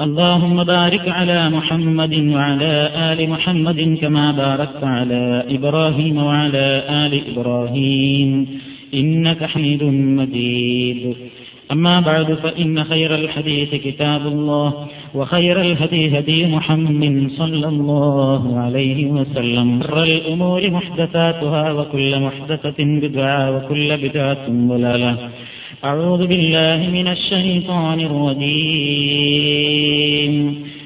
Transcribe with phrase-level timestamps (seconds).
[0.00, 8.46] اللهم بارك على محمد وعلى آل محمد كما باركت على إبراهيم وعلى آل إبراهيم
[8.94, 11.14] إنك حميد مجيد.
[11.72, 19.82] أما بعد فإن خير الحديث كتاب الله وخير الهدي هدي محمد صلى الله عليه وسلم.
[19.82, 25.16] شر الأمور محدثاتها وكل محدثة بدعة وكل بدعة ضلالة.
[25.84, 29.63] أعوذ بالله من الشيطان الرجيم.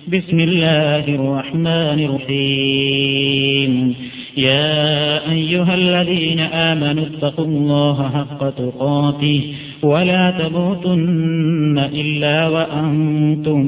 [0.08, 3.96] بسم الله الرحمن الرحيم
[4.38, 13.60] يا أيها الذين آمنوا اتقوا الله حق تقاته ولا تموتن إلا وأنتم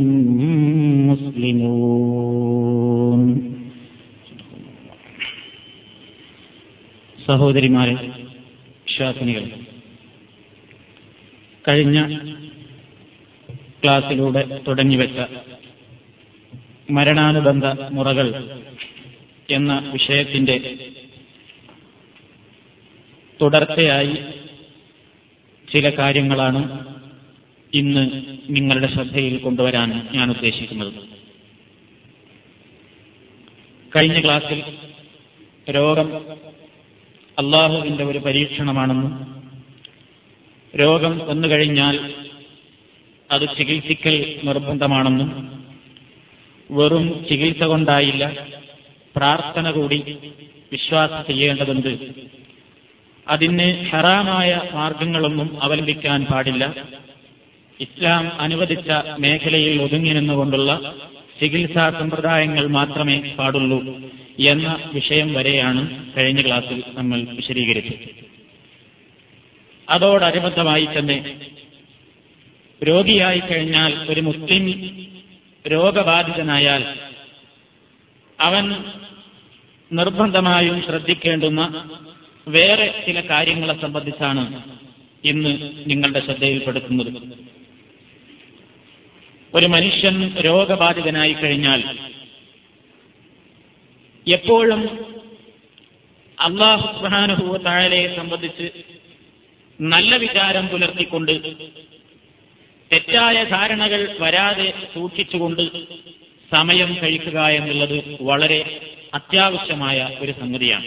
[1.10, 2.36] مسلمون
[7.28, 7.94] സഹോദരിമാരെ
[8.88, 9.44] വിശ്വാസിനികൾ
[11.66, 12.00] കഴിഞ്ഞ
[13.84, 15.20] ക്ലാസ്സിലൂടെ തുടങ്ങിവെച്ച
[16.91, 18.29] മരണാനുബന്ധ മുറകൾ
[19.51, 20.57] എന്ന വിഷയത്തിന്റെ
[23.41, 24.17] തുടർച്ചയായി
[25.69, 26.61] ചില കാര്യങ്ങളാണ്
[27.73, 28.03] ഇന്ന്
[28.51, 30.93] നിങ്ങളുടെ ശ്രദ്ധയിൽ കൊണ്ടുവരാൻ ഞാൻ ഉദ്ദേശിക്കുന്നത്.
[33.93, 34.59] കഴിഞ്ഞ ക്ലാസ്സിൽ
[35.67, 36.09] രോഗം
[37.39, 39.13] അള്ളാഹുവിന്റെ ഒരു പരീക്ഷണമാണെന്നും
[40.75, 41.97] രോഗം വന്നു കഴിഞ്ഞാൽ
[43.31, 45.31] അത് ചികിത്സിക്കൽ നിർബന്ധമാണെന്നും
[46.71, 48.47] വെറും ചികിത്സ കൊണ്ടായില്ല.
[49.17, 50.17] പ്രാർത്ഥന കൂടി
[50.73, 51.99] വിശ്വാസം ചെയ്യേണ്ടതുണ്ട്.
[53.29, 56.75] അതിന് ഹറാമായ മാർഗങ്ങളൊന്നും അവലംബിക്കാൻ പാടില്ല.
[57.81, 60.95] ഇസ്ലാം അനുവദിച്ച മേഖലയിൽ ഒതുങ്ങി നിന്നുകൊണ്ടുള്ള
[61.41, 63.81] ചികിത്സാ സമ്പ്രദായങ്ങൾ മാത്രമേ പാടുള്ളൂ
[64.53, 68.09] എന്ന വിഷയം വരെയാണ് കഴിഞ്ഞ ക്ലാസ്സിൽ നമ്മൾ വിശദീകരിച്ചത്.
[69.89, 71.35] അതോടനുബന്ധമായി തന്നെ
[72.85, 74.67] രോഗിയായി കഴിഞ്ഞാൽ ഒരു മുസ്ലിം
[75.65, 76.83] രോഗബാധിതനായാൽ
[78.39, 78.65] അവൻ
[79.91, 81.63] നിർബന്ധമായും ശ്രദ്ധിക്കേണ്ടുന്ന
[82.47, 84.63] വേറെ ചില കാര്യങ്ങളെ സംബന്ധിച്ചാണ്
[85.25, 85.53] ഇന്ന്
[85.91, 87.11] നിങ്ങളുടെ ശ്രദ്ധയിൽപ്പെടുത്തുന്നത്.
[89.55, 91.81] ഒരു മനുഷ്യൻ രോഗബാധിതനായി കഴിഞ്ഞാൽ
[94.27, 94.83] എപ്പോഴും
[96.39, 98.67] അള്ളാഹു സുബാനുഭൂവ താഴലയെ സംബന്ധിച്ച്
[99.81, 101.33] നല്ല വിചാരം പുലർത്തിക്കൊണ്ട്
[102.95, 105.63] തെറ്റായ ധാരണകൾ വരാതെ സൂക്ഷിച്ചുകൊണ്ട്
[106.57, 108.81] സമയം കഴിക്കുക എന്നുള്ളത് വളരെ
[109.15, 110.85] അത്യാവശ്യമായ ഒരു സംഗതിയാണ്.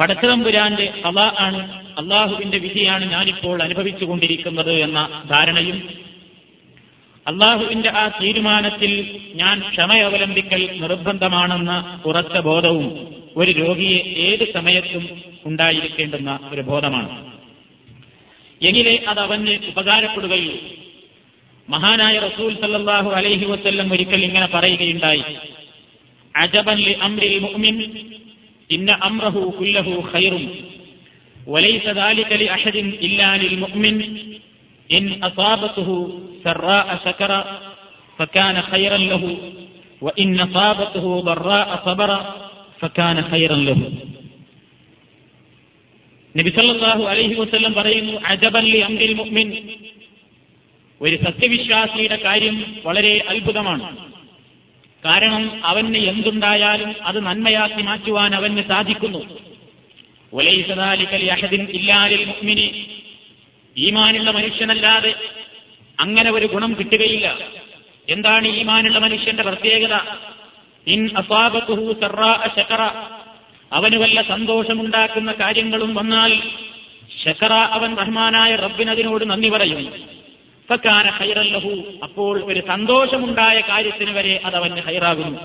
[0.00, 5.88] പടച്ചതമ്പുരാന്റെ കഥ ആണ് അള്ളാഹുവിന്റെ വിധിയാണ് ഞാനിപ്പോൾ അനുഭവിച്ചുകൊണ്ടിരിക്കുന്നത് എന്ന ധാരണയും
[7.26, 16.60] അള്ളാഹുവിന്റെ ആ തീരുമാനത്തിൽ ഞാൻ ക്ഷമ അവലംബിക്കൽ നിർബന്ധമാണെന്ന ഉറച്ച ബോധവും ഒരു രോഗിയെ ഏത് സമയത്തും ഉണ്ടായിരിക്കേണ്ടുന്ന ഒരു
[16.60, 17.27] ബോധമാണ്.
[18.61, 20.57] എങ്കിലേ അത് അവന് ഉപകാരപ്പെടുകയുള്ളൂ
[21.69, 25.23] മഹാനായ റസൂൽ സല്ലാഹു അലൈഹി വസ്ല്ലം ഒരിക്കൽ ഇങ്ങനെ പറയുകയുണ്ടായി
[26.35, 27.77] അജബൻ ലി അംരിൽ മുഅ്മിൻ
[28.69, 30.45] ഇന്ന അംറഹു കുല്ലഹു ഖൈറും
[31.47, 32.75] وليس ذلك لأحد
[33.05, 33.97] إلا للمؤمن
[34.89, 35.89] إن أصابته
[36.45, 37.31] سراء شكر
[38.19, 39.23] فكان خيرا له
[40.01, 42.09] وإن أصابته ضراء صبر
[42.81, 43.79] فكان خيرا له
[46.40, 49.48] നബി സല്ലല്ലാഹു അലൈഹി വസല്ലം പറയുന്നു അജബല്ലി അംബിൽ മുഹ്മിൻ
[51.00, 53.96] ഒരു സത്യവിശ്വാസിയുടെ കാര്യം വളരെ അത്ഭുതമാണ്.
[55.04, 59.22] കാരണം അവന് എന്തുണ്ടായാലും അത് നന്മയാക്കി മാറ്റുവാൻ അവന് സാധിക്കുന്നു.
[63.76, 65.14] ഈമാനുള്ള മനുഷ്യനല്ലാതെ
[65.98, 67.26] അങ്ങനെ ഒരു ഗുണം കിട്ടുകയില്ല.
[68.08, 69.94] എന്താണ് ഈമാനുള്ള മനുഷ്യന്റെ പ്രത്യേകത?
[70.86, 71.86] ഇൻ അസാബത്തുഹു
[72.56, 72.82] ശക്കറ
[73.72, 76.32] അവന് വല്ല സന്തോഷമുണ്ടാക്കുന്ന കാര്യങ്ങളും വന്നാൽ
[77.24, 79.80] ശക്കറ അവൻ റഹ്മാനായ റബ്ബിനതിനോട് നന്ദി പറയും.
[80.68, 81.72] ഫക്കാന ഹൈറല്ലഹു
[82.02, 85.38] അപ്പോൾ ഒരു സന്തോഷമുണ്ടായ കാര്യത്തിന് വരെ അത് അവന് ഹൈറാകുന്നു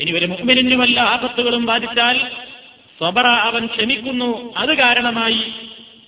[0.00, 2.18] ഇനി ഒരു മുഹ്മിനിന് വല്ല ആപത്തുകളും ബാധിച്ചാൽ
[2.98, 4.30] സ്വബറ അവൻ ക്ഷമിക്കുന്നു.
[4.56, 5.42] അത് കാരണമായി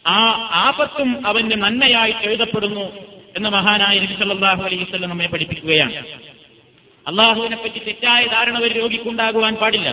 [0.07, 0.19] ആ
[0.67, 2.87] ആപത്തും അവന്റെ നന്മയായി എഴുതപ്പെടുന്നു
[3.37, 5.95] എന്ന് മഹാനായ നബി സല്ലല്ലാഹു അലൈഹി വസല്ലം നമ്മെ പഠിപ്പിക്കുകയാണ്.
[7.07, 9.89] അള്ളാഹുവിനെ പറ്റി തെറ്റായ ധാരണ ഒരു രോഗിക്കുണ്ടാകുവാൻ പാടില്ല.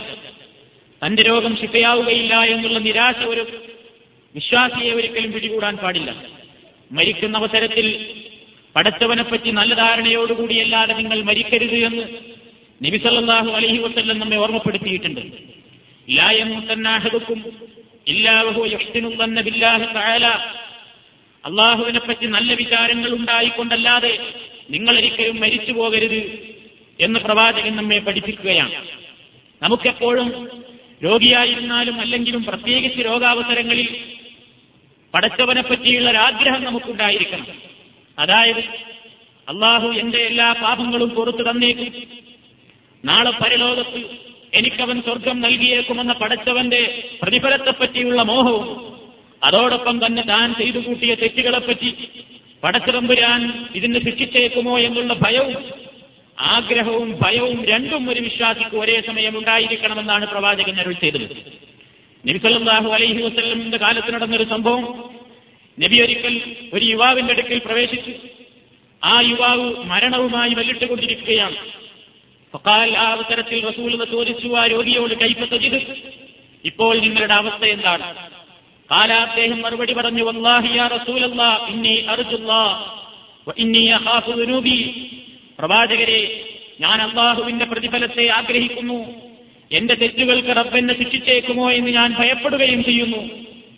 [1.01, 3.43] തന്റെ രോഗം ശിഫയാവുകയില്ല എന്നുള്ള നിരാശ ഒരു
[4.35, 6.15] വിശ്വാസിയെ ഒരിക്കലും പിടികൂടാൻ പാടില്ല.
[6.91, 7.87] മരിക്കുന്ന അവസരത്തിൽ
[8.75, 12.03] പടച്ചവനെപ്പറ്റി നല്ല ധാരണയോടുകൂടിയല്ലാതെ നിങ്ങൾ മരിക്കരുത് എന്ന്
[12.85, 15.21] നബിസല്ലാഹു അലഹി വസ്ല്ലം നമ്മെ ഓർമ്മപ്പെടുത്തിയിട്ടുണ്ട്.
[16.07, 17.39] ലായമുത്തന്നാഹതുക്കും
[21.43, 24.13] അള്ളാഹുവിനെ പറ്റി നല്ല വിചാരങ്ങൾ ഉണ്ടായിക്കൊണ്ടല്ലാതെ
[24.69, 26.48] നിങ്ങൾ ഒരിക്കലും മരിച്ചു പോകരുത്
[27.01, 28.71] എന്ന് പ്രവാചകൻ നമ്മെ പഠിപ്പിക്കുകയാണ്.
[29.61, 30.49] നമുക്കെപ്പോഴും
[31.03, 34.03] രോഗിയായിരുന്നാലും അല്ലെങ്കിലും പ്രത്യേകിച്ച് രോഗാവസരങ്ങളിൽ
[35.13, 37.47] പടച്ചവനെ പറ്റിയുള്ള ഒരാഗ്രഹം നമുക്കുണ്ടായിരിക്കണം.
[38.19, 38.59] അതായത്
[39.49, 41.93] അള്ളാഹു എന്റെ എല്ലാ പാപങ്ങളും പുറത്തു തന്നേക്കും.
[43.05, 44.01] നാളെ പരലോകത്ത്
[44.53, 48.93] എനിക്കവൻ സ്വർഗം നൽകിയേക്കുമെന്ന പടച്ചവന്റെ പ്രതിഫലത്തെപ്പറ്റിയുള്ള മോഹവും
[49.43, 52.09] അതോടൊപ്പം തന്നെ താൻ ചെയ്തു കൂട്ടിയ തെറ്റുകളെപ്പറ്റി
[52.63, 55.88] പടച്ചിറമ്പുരാൻ ഇതിന് ശിക്ഷിച്ചേക്കുമോ എന്നുള്ള ഭയവും
[56.39, 61.31] ആഗ്രഹവും ഭയവും രണ്ടും ഒരു വിശ്വാസിക്ക് ഒരേ സമയം ഉണ്ടായിരിക്കണമെന്നാണ് പ്രവാചകൻ അരുൾ ചെയ്തത്.
[62.29, 65.09] നബിസല്ലാഹു അലൈഹി വസ്ലമിന്റെ കാലത്ത് നടന്നൊരു സംഭവം.
[65.79, 68.11] നബി ഒരിക്കൽ ഒരു യുവാവിന്റെ അടുക്കൽ പ്രവേശിച്ചു.
[69.03, 71.55] ആ യുവാവ് മരണവുമായി വല്ലിട്ടുകൊണ്ടിരിക്കുകയാണ്.
[72.97, 75.81] ആ അവസരത്തിൽ റസൂൽ ചോദിച്ചു ആ രോഗിയോട് കൈപ്പത്തജിത്
[76.65, 78.15] ഇപ്പോൾ നിങ്ങളുടെ അവസ്ഥ എന്താണ്?
[78.91, 82.61] കാല അദ്ദേഹം മറുപടി പറഞ്ഞു വല്ലാഹി യാ റസൂലല്ലാ ഇന്നി അർജുല്ലാ
[83.57, 83.91] ഇന്നി
[84.35, 85.05] ദുനൂബി.
[85.58, 86.20] പ്രവാചകരെ
[86.80, 88.98] ഞാൻ അള്ളാഹുവിന്റെ പ്രതിഫലത്തെ ആഗ്രഹിക്കുന്നു
[89.70, 93.20] എന്റെ തെറ്റുകൾക്ക് റബ്ബെന്നെ ശിക്ഷിച്ചേക്കുമോ എന്ന് ഞാൻ ഭയപ്പെടുകയും ചെയ്യുന്നു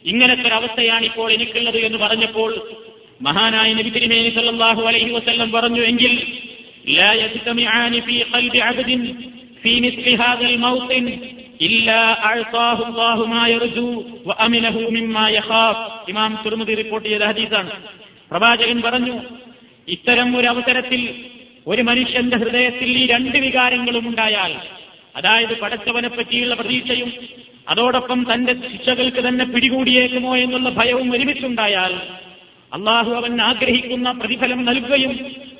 [0.04, 2.50] ഇങ്ങനത്തെ ഒരു അവസ്ഥയാണ് ഇപ്പോൾ എനിക്കുള്ളത് എന്ന് പറഞ്ഞപ്പോൾ
[3.20, 6.14] മഹാനായ നബി തിരുമേനി സല്ലല്ലാഹു അലൈഹി വസല്ലം പറഞ്ഞു എങ്കിൽ
[6.90, 8.90] لا يجتمعان في قلب عبد
[9.62, 11.06] في مثل هذا الموطن
[11.60, 13.88] إلا أعطاه الله ما يرجو
[14.24, 15.76] وأمنه مما يخاف
[16.10, 17.70] ഇമാം തുറമുതി റിപ്പോർട്ട് ചെയ്ത ഹദീസാണ്
[18.30, 19.16] പ്രവാചകൻ പറഞ്ഞു
[19.88, 21.00] ഇത്തരം ഒരു അവസരത്തിൽ
[21.67, 24.53] ഒരു മനുഷ്യന്റെ ഹൃദയത്തിൽ ഈ രണ്ട് വികാരങ്ങളും ഉണ്ടായാൽ
[25.15, 27.13] അതായത് പടച്ചവനെ പറ്റിയുള്ള പ്രതീക്ഷയും
[27.69, 31.93] അതോടൊപ്പം തന്റെ ശിക്ഷകൾക്ക് തന്നെ പിടികൂടിയേക്കുമോ എന്നുള്ള ഭയവും ഒരുമിച്ചുണ്ടായാൽ
[32.71, 35.13] അള്ളാഹു അവൻ ആഗ്രഹിക്കുന്ന പ്രതിഫലം നൽകുകയും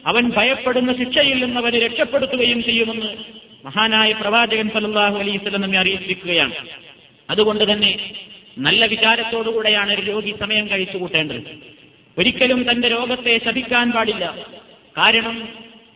[0.05, 3.09] അവൻ ഭയപ്പെടുന്ന ശിക്ഷയിൽ നിന്ന് അവനെ രക്ഷപ്പെടുത്തുകയും ചെയ്യുമെന്ന്
[3.65, 6.53] മഹാനായ പ്രവാചകൻ സല്ലല്ലാഹു അലൈഹി വസല്ലം നമ്മെ അറിയിച്ചിരിക്കുകയാണ്.
[7.29, 7.91] അതുകൊണ്ട് തന്നെ
[8.57, 11.51] നല്ല വിചാരത്തോടുകൂടെയാണ് ഒരു രോഗി സമയം കഴിച്ചു കൂട്ടേണ്ടത്
[12.17, 14.25] ഒരിക്കലും തന്റെ രോഗത്തെ ശപിക്കാൻ പാടില്ല.
[14.97, 15.35] കാരണം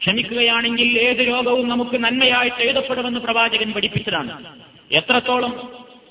[0.06, 4.46] ക്ഷമിക്കുകയാണെങ്കിൽ ഏത് രോഗവും നമുക്ക് നന്മയായിട്ട് എഴുതപ്പെടുമെന്ന് പ്രവാചകൻ പഠിപ്പിച്ചതാണ്.
[4.92, 5.54] എത്രത്തോളം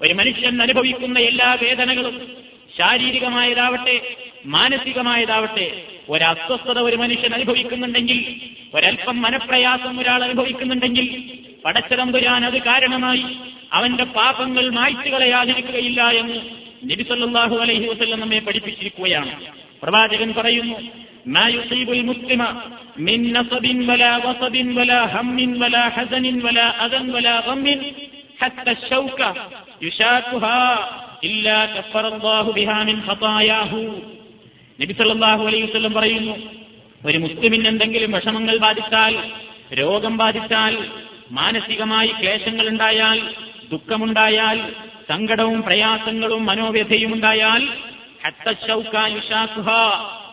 [0.02, 2.16] ഒരു മനുഷ്യൻ അനുഭവിക്കുന്ന എല്ലാ വേദനകളും
[2.78, 8.18] ശാരീരികമായതാവട്ടെ മാനസികമായതാവട്ടെ ഒരസ്വസ്ഥത ഒരു മനുഷ്യൻ അനുഭവിക്കുന്നുണ്ടെങ്കിൽ
[8.74, 11.06] ഒരൽപ്പം മനപ്രയാസം ഒരാൾ അനുഭവിക്കുന്നുണ്ടെങ്കിൽ
[11.66, 13.24] പടച്ചതമ്പുരാൻ അത് കാരണമായി
[13.72, 16.40] അവന്റെ പാപങ്ങൾ മായ്ച്ചു കളയാതിരിക്കുകയില്ല എന്ന്
[16.90, 19.32] നബിസല്ലാഹു അലൈഹി വസ്ല്ലം നമ്മെ പഠിപ്പിച്ചിരിക്കുകയാണ്.
[19.82, 20.76] പ്രവാചകൻ പറയുന്നു
[21.27, 22.41] ما يصيب المسلم
[22.99, 27.65] من نصب ولا وصب ولا هم ولا حزن ولا أذى ولا غم
[28.39, 29.29] حتى الشوكة
[29.83, 30.61] يشاكها
[31.23, 33.73] إلا كفر الله بها من خطاياه
[34.79, 36.35] നബി സല്ലല്ലാഹു അലൈഹി വസല്ലം പറയുന്നു
[37.01, 39.13] ഒരു മുസ്ലിമിന് എന്തെങ്കിലും വിഷമങ്ങൾ ബാധിച്ചാൽ
[39.73, 40.73] രോഗം ബാധിച്ചാൽ
[41.31, 43.17] മാനസികമായി ക്ലേശങ്ങൾ ഉണ്ടായാൽ
[43.73, 44.57] ദുഃഖമുണ്ടായാൽ
[45.09, 47.61] സങ്കടവും പ്രയാസങ്ങളും മനോവ്യഥയും ഉണ്ടായാൽ
[48.23, 49.67] ഹത്ത ശൗക യുഷാഖുഹ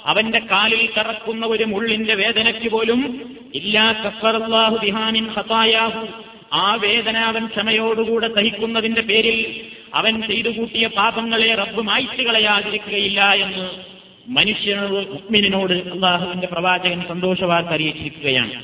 [0.05, 6.07] അവന്റെ കാലിൽ കറക്കുന്ന ഒരു മുള്ളിന്റെ വേദനയ്ക്ക് പോലും ഇല്ലാ കഫറല്ലാഹു ബിഹാമിൻ ഖതായാഹു
[6.53, 9.61] ആ വേദന അവൻ ക്ഷമയോടുകൂടെ സഹിക്കുന്നതിന്റെ പേരിൽ
[9.93, 13.91] അവൻ ചെയ്തു കൂട്ടിയ പാപങ്ങളെ റബ്ബ് മായ്ച്ചു കളയാതിരിക്കുകയില്ല എന്ന്
[14.27, 18.63] മനുഷ്യനോട് മുക്മിനോട് അള്ളാഹുവിന്റെ പ്രവാചകൻ സന്തോഷവാർത്ത അറിയിച്ചിരിക്കുകയാണ്.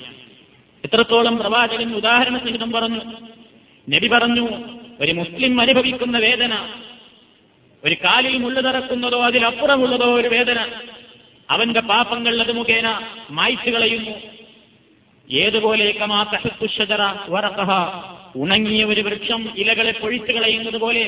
[0.86, 3.02] എത്രത്തോളം പ്രവാചകൻ ഉദാഹരണ സഹിതം പറഞ്ഞു.
[3.90, 4.50] നബി പറഞ്ഞു
[5.00, 6.68] ഒരു മുസ്ലിം അനുഭവിക്കുന്ന വേദന
[7.84, 10.66] ഒരു കാലിൽ മുള്ളു തറക്കുന്നതോ അതിലപ്പുറമുള്ളതോ ഒരു വേദന
[11.50, 12.88] അവന്റെ പാപങ്ങൾ അത് മുഖേന
[13.38, 14.16] മായ്ച്ചു കളയുന്നു.
[15.28, 15.86] ഏതുപോലെ
[18.44, 21.04] ഉണങ്ങിയ ഒരു വൃക്ഷം ഇലകളെ പൊഴിച്ചു കളയുന്നത് പോലെ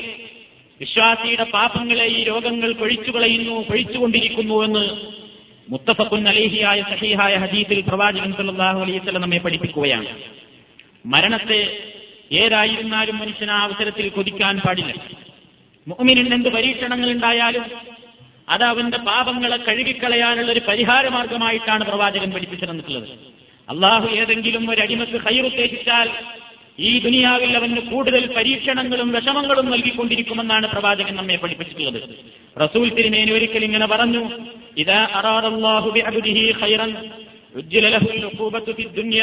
[0.82, 4.84] വിശ്വാസിയുടെ പാപങ്ങളെ ഈ രോഗങ്ങൾ പൊഴിച്ചു കളയുന്നു പൊഴിച്ചുകൊണ്ടിരിക്കുന്നു എന്ന്
[5.72, 10.10] മുത്തഫക്കുൻ അലേഹിയായ സഹീഹായ ഹദീസിൽ പ്രവാചകൻ സല്ലാഹു അലൈഹി വസല്ലം നമ്മെ പഠിപ്പിക്കുകയാണ്.
[11.06, 11.62] മരണത്തെ
[12.42, 14.94] ഏതായിരുന്നാലും മനുഷ്യൻ ആ അവസരത്തിൽ കൊതിക്കാൻ പാടില്ല.
[15.88, 17.66] മുഅ്മിനിന് എന്ത് പരീക്ഷണങ്ങൾ ഉണ്ടായാലും
[18.49, 23.07] അത് അവന്റെ പാപങ്ങളെ കഴുകിക്കളയാനുള്ള ഒരു പരിഹാര മാർഗമായിട്ടാണ് പ്രവാചകൻ പഠിപ്പിച്ചിരുന്നിട്ടുള്ളത്
[23.69, 26.09] അള്ളാഹു ഏതെങ്കിലും ഒരു അടിമക്ക് ഹൈറുദ്ദേശിച്ചാൽ
[26.79, 32.01] ഈ ദുനിയാവിൽ അവന് കൂടുതൽ പരീക്ഷണങ്ങളും വിഷമങ്ങളും നൽകിക്കൊണ്ടിരിക്കുമെന്നാണ് പ്രവാചകൻ നമ്മെ പഠിപ്പിച്ചിട്ടുള്ളത്
[32.57, 34.23] റസൂൽ തിരുമേനി ഒരിക്കൽ ഇങ്ങനെ പറഞ്ഞു
[34.83, 36.93] ഇതാ അറാദല്ലാഹു ബിഅബ്ദിഹി ഖൈറൻ
[37.55, 39.23] ഉജ്ജില ലഹുൽ ഉഖൂബത്തു ഫിദ് ദുനിയ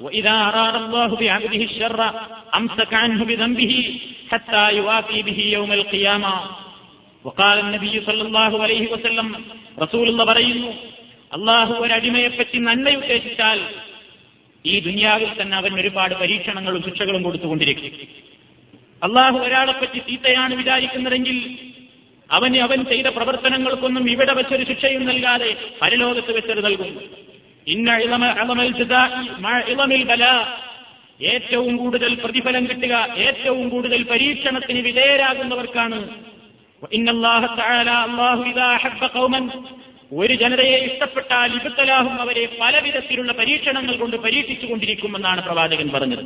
[0.00, 2.00] وإذا أراد الله بعبده الشر
[2.52, 3.72] أمسك عنه بذنبه
[4.30, 6.34] حتى يوافي به يوم القيامة
[7.25, 8.57] വക്കാൽ നബി സല്ലാഹു
[9.83, 10.71] റസൂൽ എന്ന് പറയുന്നു
[11.33, 13.59] അള്ളാഹു ഒരടിമയെപ്പറ്റി നന്മ ഉദ്ദേശിച്ചാൽ
[14.65, 17.91] ഈ ദുനിയാവിൽ തന്നെ അവൻ ഒരുപാട് പരീക്ഷണങ്ങളും ശിക്ഷകളും കൊടുത്തുകൊണ്ടിരിക്കും.
[19.03, 21.37] അള്ളാഹു ഒരാളെപ്പറ്റി ചീത്തയാണ് വിചാരിക്കുന്നതെങ്കിൽ
[22.29, 25.49] അവന് അവൻ ചെയ്ത പ്രവർത്തനങ്ങൾക്കൊന്നും ഇവിടെ വെച്ചൊരു ശിക്ഷയും നൽകാതെ
[25.81, 26.93] പരലോകത്ത് വെച്ചൊരു നൽകും.
[27.67, 27.89] ഇന്ന
[31.31, 35.99] ഏറ്റവും കൂടുതൽ പ്രതിഫലം കിട്ടുക ഏറ്റവും കൂടുതൽ പരീക്ഷണത്തിന് വിധേയരാകുന്നവർക്കാണ്
[40.13, 46.25] ഒരു ജനതയെ ഇഷ്ടപ്പെട്ടാൽ ഇബുത്തലാഹും അവരെ പല വിധത്തിലുള്ള പരീക്ഷണങ്ങൾ കൊണ്ട് പരീക്ഷിച്ചുകൊണ്ടിരിക്കുമെന്നാണ് പ്രവാചകൻ പറഞ്ഞത്.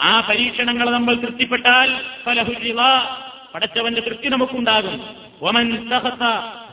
[0.00, 2.80] ആ പരീക്ഷണങ്ങൾ നമ്മൾ തൃപ്തിപ്പെട്ടാൽ ഫലഹുരിള
[3.54, 5.08] പടച്ചവന്റെ തൃപ്തി നമുക്കുണ്ടാകും.
[5.42, 6.22] ഒമൻ സഹത്ത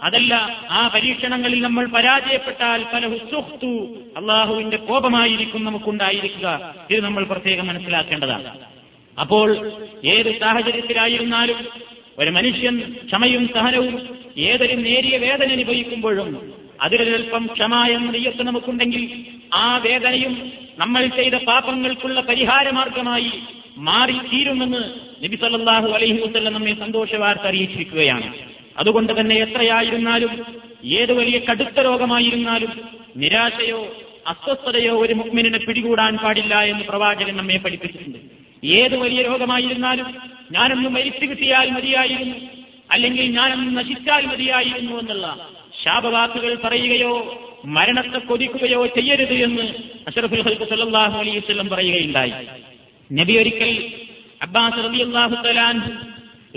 [0.03, 6.75] അതല്ല ആ പരീക്ഷണങ്ങളിൽ നമ്മൾ പരാജയപ്പെട്ടാൽ ഫലഹു സുഹ്തു അള്ളാഹുവിന്റെ കോപമായിരിക്കും നമുക്കുണ്ടായിരിക്കുക.
[6.89, 8.59] ഇത് നമ്മൾ പ്രത്യേകം മനസ്സിലാക്കേണ്ടതാണ്.
[9.21, 9.71] അപ്പോൾ
[10.05, 11.57] ഏത് സാഹചര്യത്തിലായിരുന്നാലും
[12.17, 12.75] ഒരു മനുഷ്യൻ
[13.07, 13.95] ക്ഷമയും സഹനവും
[14.49, 16.29] ഏതൊരു നേരിയ വേദന അനുഭവിക്കുമ്പോഴും
[16.85, 19.03] അതിലൊരൽപ്പം ക്ഷമ എന്ന നെയ്യത്ത് നമുക്കുണ്ടെങ്കിൽ
[19.53, 20.33] ആ വേദനയും
[20.81, 23.31] നമ്മൾ ചെയ്ത പാപങ്ങൾക്കുള്ള പരിഹാരമാർഗമായി
[23.87, 24.81] മാറിത്തീരുമെന്ന്
[25.23, 28.27] നബി സല്ലല്ലാഹു അലൈഹി വസല്ലം നമ്മെ സന്തോഷവാർത്ത അറിയിച്ചിരിക്കുകയാണ്.
[28.77, 30.33] അതുകൊണ്ട് തന്നെ എത്രയായിരുന്നാലും
[30.99, 32.71] ഏത് വലിയ കടുത്ത രോഗമായിരുന്നാലും
[33.21, 33.81] നിരാശയോ
[34.31, 38.19] അസ്വസ്ഥതയോ ഒരു മുക്മിനെ പിടികൂടാൻ പാടില്ല എന്ന് പ്രവാചകൻ നമ്മെ പഠിപ്പിച്ചിട്ടുണ്ട്.
[38.79, 40.09] ഏത് വലിയ രോഗമായിരുന്നാലും
[40.51, 42.35] ഞാനൊന്ന് മരിച്ചു കിട്ടിയാൽ മതിയായിരുന്നു.
[42.91, 45.47] അല്ലെങ്കിൽ ഞാനൊന്ന് നശിച്ചാൽ മതിയായിരുന്നു എന്നുള്ള
[45.83, 49.63] ശാപവാക്കുകൾ പറയുകയോ മരണത്തെ കൊതിക്കുകയോ ചെയ്യരുത് എന്ന്
[50.07, 52.33] അഷറഫുൽ അലൈഹി വസ്ലം പറയുകയുണ്ടായി.
[53.13, 53.93] നബി ഒരിക്കൽ
[54.41, 54.73] അബ്ബാസ്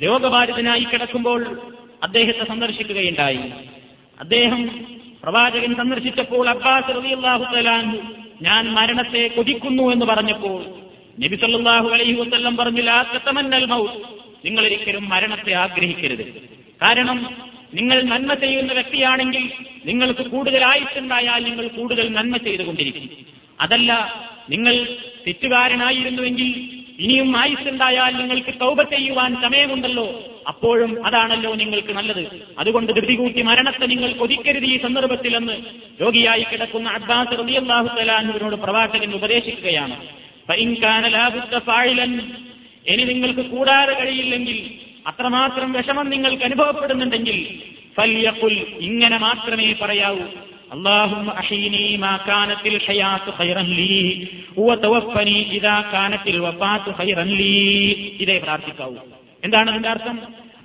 [0.03, 1.61] രോഗബാധിതനായി കിടക്കുമ്പോൾ
[2.03, 3.41] അദ്ദേഹത്തെ സന്ദർശിക്കുകയുണ്ടായി.
[4.21, 4.85] അദ്ദേഹം
[5.23, 7.99] പ്രവാചകൻ സന്ദർശിച്ചപ്പോൾ അബ്ബാസ് റളിയല്ലാഹു തലാൻ
[8.43, 10.65] ഞാൻ മരണത്തെ കൊതിക്കുന്നു എന്ന് പറഞ്ഞപ്പോൾ
[11.23, 13.99] നബി സല്ലാഹു അലൈഹി വസ്ല്ലം പറഞ്ഞു ലാത്തമന്നൽ മൗത്ത്.
[14.45, 16.25] നിങ്ങൾ ഒരിക്കലും മരണത്തെ ആഗ്രഹിക്കരുത്.
[16.83, 17.37] കാരണം
[17.75, 19.50] നിങ്ങൾ നന്മ ചെയ്യുന്ന വ്യക്തിയാണെങ്കിൽ
[19.87, 23.11] നിങ്ങൾക്ക് കൂടുതൽ ആയുസ്സുണ്ടായാൽ നിങ്ങൾ കൂടുതൽ നന്മ ചെയ്തുകൊണ്ടിരിക്കും.
[23.61, 24.15] അതല്ല
[24.50, 24.87] നിങ്ങൾ
[25.27, 26.49] തെറ്റുകാരനായിരുന്നുവെങ്കിൽ
[27.00, 30.07] ഇനിയും ആയുസ്സുണ്ടായാൽ നിങ്ങൾക്ക് തൗബ ചെയ്യുവാൻ സമയമുണ്ടല്ലോ.
[30.49, 32.25] അപ്പോഴും അതാണല്ലോ നിങ്ങൾക്ക് നല്ലത്.
[32.59, 35.53] അതുകൊണ്ട് ധൃതി കൂട്ടി മരണത്തെ നിങ്ങൾ കൊതിക്കരുത് ഈ സന്ദർഭത്തിലെന്ന്
[36.03, 40.20] രോഗിയായി കിടക്കുന്ന അബ്ബാസ് റളിയല്ലാഹു തലാഹുവിനോട് പ്രവാചകൻ ഉപദേശിക്കുകയാണ്.
[40.48, 42.12] ഫഇൻ കാന ലാ ബുദ്ദ ഫാഇലൻ
[42.86, 44.58] ഇനി നിങ്ങൾക്ക് കൂടാതെ കഴിയില്ലെങ്കിൽ
[45.12, 47.38] അത്രമാത്രം വിഷമം നിങ്ങൾക്ക് അനുഭവപ്പെടുന്നുണ്ടെങ്കിൽ
[47.98, 48.58] ഫല്യഖുൽ
[48.90, 50.25] ഇങ്ങനെ മാത്രമേ പറയാവൂ
[50.72, 53.98] اللهم أحيني ما كانت الحياة خيرا لي
[54.60, 57.58] وتوفني إذا كانت الوفاة خيرا لي
[58.22, 58.98] ഇതേ പ്രാർത്ഥിക്കാവൂ
[59.44, 60.16] എന്താണ് അതിന്റെ അർത്ഥം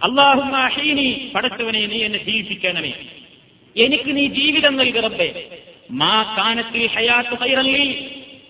[0.00, 2.92] അള്ളാഹുമ്മ അഹീനി പടച്ചവനെ നീ എന്നെ ജീവിപ്പിക്കണമേ
[3.76, 5.28] എനിക്ക് നീ ജീവിതം നൽകറബേ
[6.00, 7.86] മാ കാനത്തിൽ ഹയാത്ത് ഹൈറല്ലി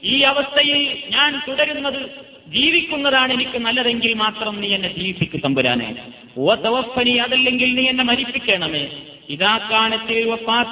[0.06, 2.02] ഈ അവസ്ഥയിൽ ഞാൻ തുടരുന്നത്
[2.48, 5.96] ജീവിക്കുന്നതാണ് എനിക്ക് നല്ലതെങ്കിൽ മാത്രം നീ എന്നെ ജീവിപ്പിക്കു തമ്പുരാനെ.
[6.38, 6.54] ഓ
[7.18, 8.88] അതല്ലെങ്കിൽ നീ എന്നെ മരിപ്പിക്കണമേ.
[9.30, 10.30] ഇതാ കാണത്തിൽ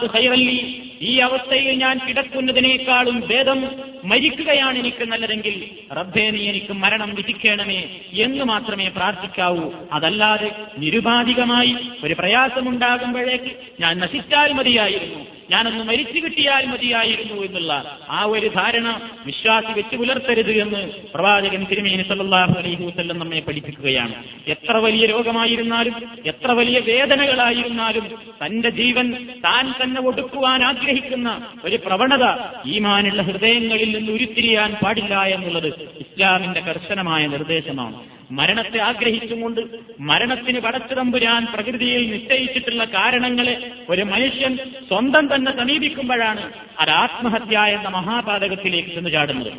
[0.08, 0.60] ഹൈറല്ലി
[1.02, 3.62] ഈ അവസ്ഥയിൽ ഞാൻ കിടക്കുന്നതിനേക്കാളും ഭേദം
[4.04, 5.56] മരിക്കുകയാണ് എനിക്ക് നല്ലതെങ്കിൽ
[5.94, 7.82] റബ്ബേ നീ എനിക്ക് മരണം വിധിക്കണമേ
[8.14, 9.72] എന്ന് മാത്രമേ പ്രാർത്ഥിക്കാവൂ.
[9.92, 15.26] അതല്ലാതെ നിരുപാധികമായി ഒരു പ്രയാസമുണ്ടാകുമ്പോഴേക്ക് ഞാൻ നശിച്ചാൽ മതിയായിരുന്നു.
[15.50, 22.54] ഞാനൊന്ന് മരിച്ചു കിട്ടിയാൽ മതിയായിരുന്നു എന്നുള്ള ആ ഒരു ധാരണ വിശ്വാസി വെച്ച് പുലർത്തരുത് എന്ന് പ്രവാചകൻ തിരുമേനി സല്ലാഹു
[22.60, 24.14] അലൈഹി വസല്ലം നമ്മെ പഠിപ്പിക്കുകയാണ്.
[24.48, 25.96] എത്ര വലിയ രോഗമായിരുന്നാലും
[26.26, 28.08] എത്ര വലിയ വേദനകളായിരുന്നാലും
[28.46, 29.14] തന്റെ ജീവൻ
[29.46, 32.26] താൻ തന്നെ ഒടുക്കുവാൻ ആഗ്രഹിക്കുന്ന ഒരു പ്രവണത
[32.66, 35.68] ഈമാനുള്ള ഹൃദയങ്ങളിൽ നിന്ന് ഉരുത്തിരിയാൻ പാടില്ല എന്നുള്ളത്
[36.00, 37.96] ഇസ്ലാമിന്റെ കർശനമായ നിർദ്ദേശമാണ്.
[38.32, 39.62] മരണത്തെ ആഗ്രഹിച്ചുകൊണ്ട്
[40.00, 49.10] മരണത്തിന് പടച്ചിടമ്പുരാൻ പ്രകൃതിയിൽ നിശ്ചയിച്ചിട്ടുള്ള കാരണങ്ങളെ ഒരു മനുഷ്യൻ സ്വന്തം തന്നെ സമീപിക്കുമ്പോഴാണ് അത് ആത്മഹത്യ എന്ന മഹാപാതകത്തിലേക്ക് ചെന്ന്
[49.10, 49.52] ചാടുന്നത്.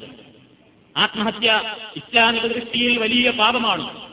[0.97, 1.62] ആത്മഹത്യ
[1.97, 4.04] ഇസ്ലാമിക ദൃഷ്ടിയിൽ വലിയ പാപമാണ്.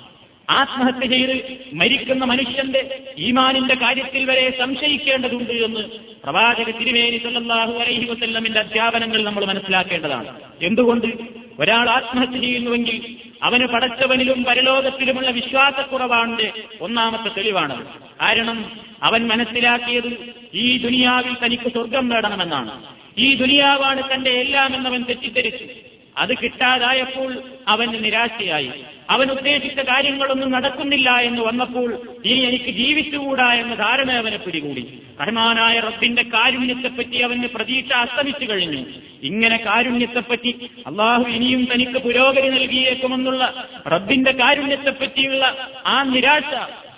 [0.50, 5.79] ആത്മഹത്യ ചെയ്ത് മരിക്കുന്ന മനുഷ്യന്റെ ഈമാനിന്റെ കാര്യത്തിൽ വരെ സംശയിക്കേണ്ടതുണ്ട് എന്ന്
[6.24, 10.39] പ്രവാചക തിരുമേനി സല്ലാഹു അലൈഹി വസ്ല്ലമിന്റെ അധ്യാപനങ്ങൾ നമ്മൾ മനസ്സിലാക്കേണ്ടതാണ്.
[10.62, 11.40] എന്തുകൊണ്ട്?
[11.62, 12.98] ഒരാൾ ആത്മഹത്യ ചെയ്യുന്നുവെങ്കിൽ
[13.44, 16.51] അവന് പടച്ചവനിലും പരലോകത്തിലുമുള്ള വിശ്വാസക്കുറവാണ്
[16.82, 17.75] ഒന്നാമത്തെ തെളിവാണ്
[18.22, 18.58] കാരണം
[19.03, 20.12] അവൻ മനസ്സിലാക്കിയത്
[20.53, 22.72] ഈ ദുനിയാവിൽ തനിക്ക് സ്വർഗം നേടണമെന്നാണ്.
[23.18, 25.90] ഈ ദുനിയാവാണ് തന്റെ എല്ലാം എന്നവൻ തെറ്റിദ്ധരിച്ചു.
[26.18, 28.72] അത് കിട്ടാതായപ്പോൾ അവന് നിരാശയായി.
[29.10, 31.94] അവൻ ഉദ്ദേശിച്ച കാര്യങ്ങളൊന്നും നടക്കുന്നില്ല എന്ന് വന്നപ്പോൾ
[32.25, 35.01] ഇനി എനിക്ക് ജീവിച്ചുകൂടാ എന്ന ധാരണ അവനെ പിടികൂടി.
[35.22, 38.86] റഹ്മാനായ റബ്ബിന്റെ കാരുണ്യത്തെപ്പറ്റി അവന് പ്രതീക്ഷ അസ്തമിച്ചു കഴിഞ്ഞു.
[39.24, 46.53] ഇങ്ങനെ കാരുണ്യത്തെപ്പറ്റി അള്ളാഹു ഇനിയും തനിക്ക് പുരോഗതി നൽകിയേക്കുമെന്നുള്ള റബ്ബിന്റെ കാരുണ്യത്തെപ്പറ്റിയുള്ള ആ നിരാശ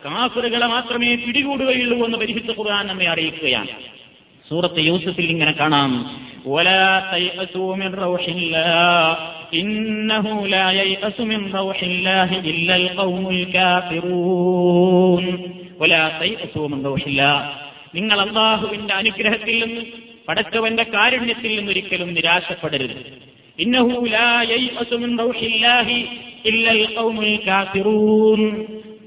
[0.05, 3.67] കാഫറുകളെ മാത്രമേ പിടികൂടുകയുള്ളൂ എന്ന് പരിശുദ്ധ ഖുർആൻ നമ്മെ അറിയിക്കുകയാണ്.
[4.53, 6.23] സൂറത്ത് യൂസുഫിൽ ഇങ്ങനെ കാണാം.
[17.95, 19.81] നിങ്ങൾ അള്ളാഹുവിന്റെ അനുഗ്രഹത്തിൽ നിന്ന്
[20.27, 23.23] പടച്ചവന്റെ കാരുണ്യത്തിൽ നിന്ന് ഒരിക്കലും നിരാശപ്പെടരുത്.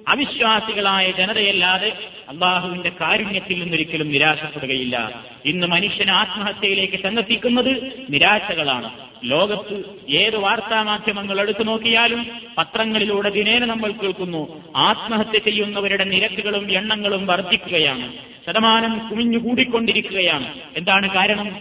[0.09, 1.93] അവിശ്വാസികളായ ജനതയല്ലാതെ
[2.29, 5.25] അള്ളാഹുവിന്റെ കാരുണ്യത്തിൽ നിന്നൊരിക്കലും നിരാശപ്പെടുകയില്ല.
[5.45, 8.91] ഇന്ന് മനുഷ്യൻ ആത്മഹത്യയിലേക്ക് ചെന്നെത്തിക്കുന്നത് നിരാശകളാണ്.
[9.25, 12.27] ലോകത്ത് ഏത് വാർത്താ മാധ്യമങ്ങൾ എടുത്തു നോക്കിയാലും
[12.59, 14.63] പത്രങ്ങളിലൂടെ ദിനേന നമ്മൾ കേൾക്കുന്നു.
[14.77, 18.13] ആത്മഹത്യ ചെയ്യുന്നവരുടെ നിരക്കുകളും എണ്ണങ്ങളും വർദ്ധിക്കുകയാണ്.
[18.47, 21.61] ശതമാനം കുമിഞ്ഞുകൂടിക്കൊണ്ടിരിക്കുകയാണ് എന്താണ് കാരണം?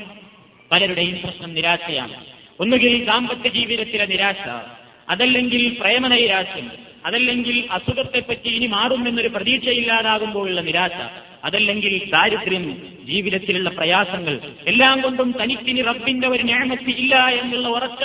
[0.71, 2.13] പലരുടെയും പ്രശ്നം നിരാശയാണ്.
[2.59, 4.69] ഒന്നുകിൽ ദാമ്പത്യ ജീവിതത്തിലെ നിരാശ
[5.09, 6.71] അതല്ലെങ്കിൽ പ്രേമനൈരാശ്യം
[7.05, 10.97] അതല്ലെങ്കിൽ അസുഖത്തെപ്പറ്റി ഇനി മാറുമെന്നൊരു പ്രതീക്ഷയില്ലാതാകുമ്പോഴുള്ള നിരാശ
[11.45, 12.63] അതല്ലെങ്കിൽ ദാരിദ്ര്യം
[13.05, 18.03] ജീവിതത്തിലുള്ള പ്രയാസങ്ങൾ എല്ലാം കൊണ്ടും തനിക്കിനി റബ്ബിന്റെ ഒരു ഞാമത്തി ഇല്ല എന്നുള്ള ഉറച്ച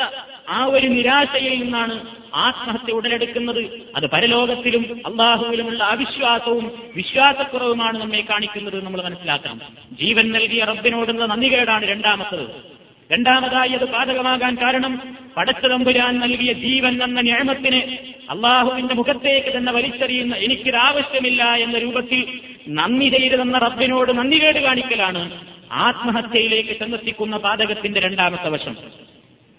[0.48, 1.94] ആ ഒരു നിരാശയിൽ നിന്നാണ്
[2.34, 3.62] ആത്മഹത്യ ഉടലെടുക്കുന്നത്.
[3.96, 9.60] അത് പരലോകത്തിലും അള്ളാഹുവിലുമുള്ള അവിശ്വാസവും വിശ്വാസക്കുറവുമാണ് നമ്മെ കാണിക്കുന്നത് നമ്മൾ മനസ്സിലാക്കണം.
[9.92, 12.79] ജീവൻ നൽകിയ റബ്ബിനോടുള്ള നന്ദികേടാണ് രണ്ടാമത്തത്.
[13.12, 17.96] രണ്ടാമതായി അത് ബാധകമാകാൻ കാരണം പടച്ചതമ്പുരാൻ നൽകിയ ജീവൻ എന്ന ഞാമത്തിന്
[18.30, 25.40] അള്ളാഹുവിന്റെ മുഖത്തേക്ക് തന്നെ വലിച്ചെറിയുന്ന എനിക്കൊരാവശ്യമില്ല എന്ന രൂപത്തിൽ നന്ദി ചെയ്തതെന്ന റബ്ബിനോട് നന്ദി കേട് കാണിക്കലാണ്
[25.72, 28.76] ആത്മഹത്യയിലേക്ക് ചെന്നെത്തിക്കുന്ന പാതകത്തിന്റെ രണ്ടാമത്തെ വശം.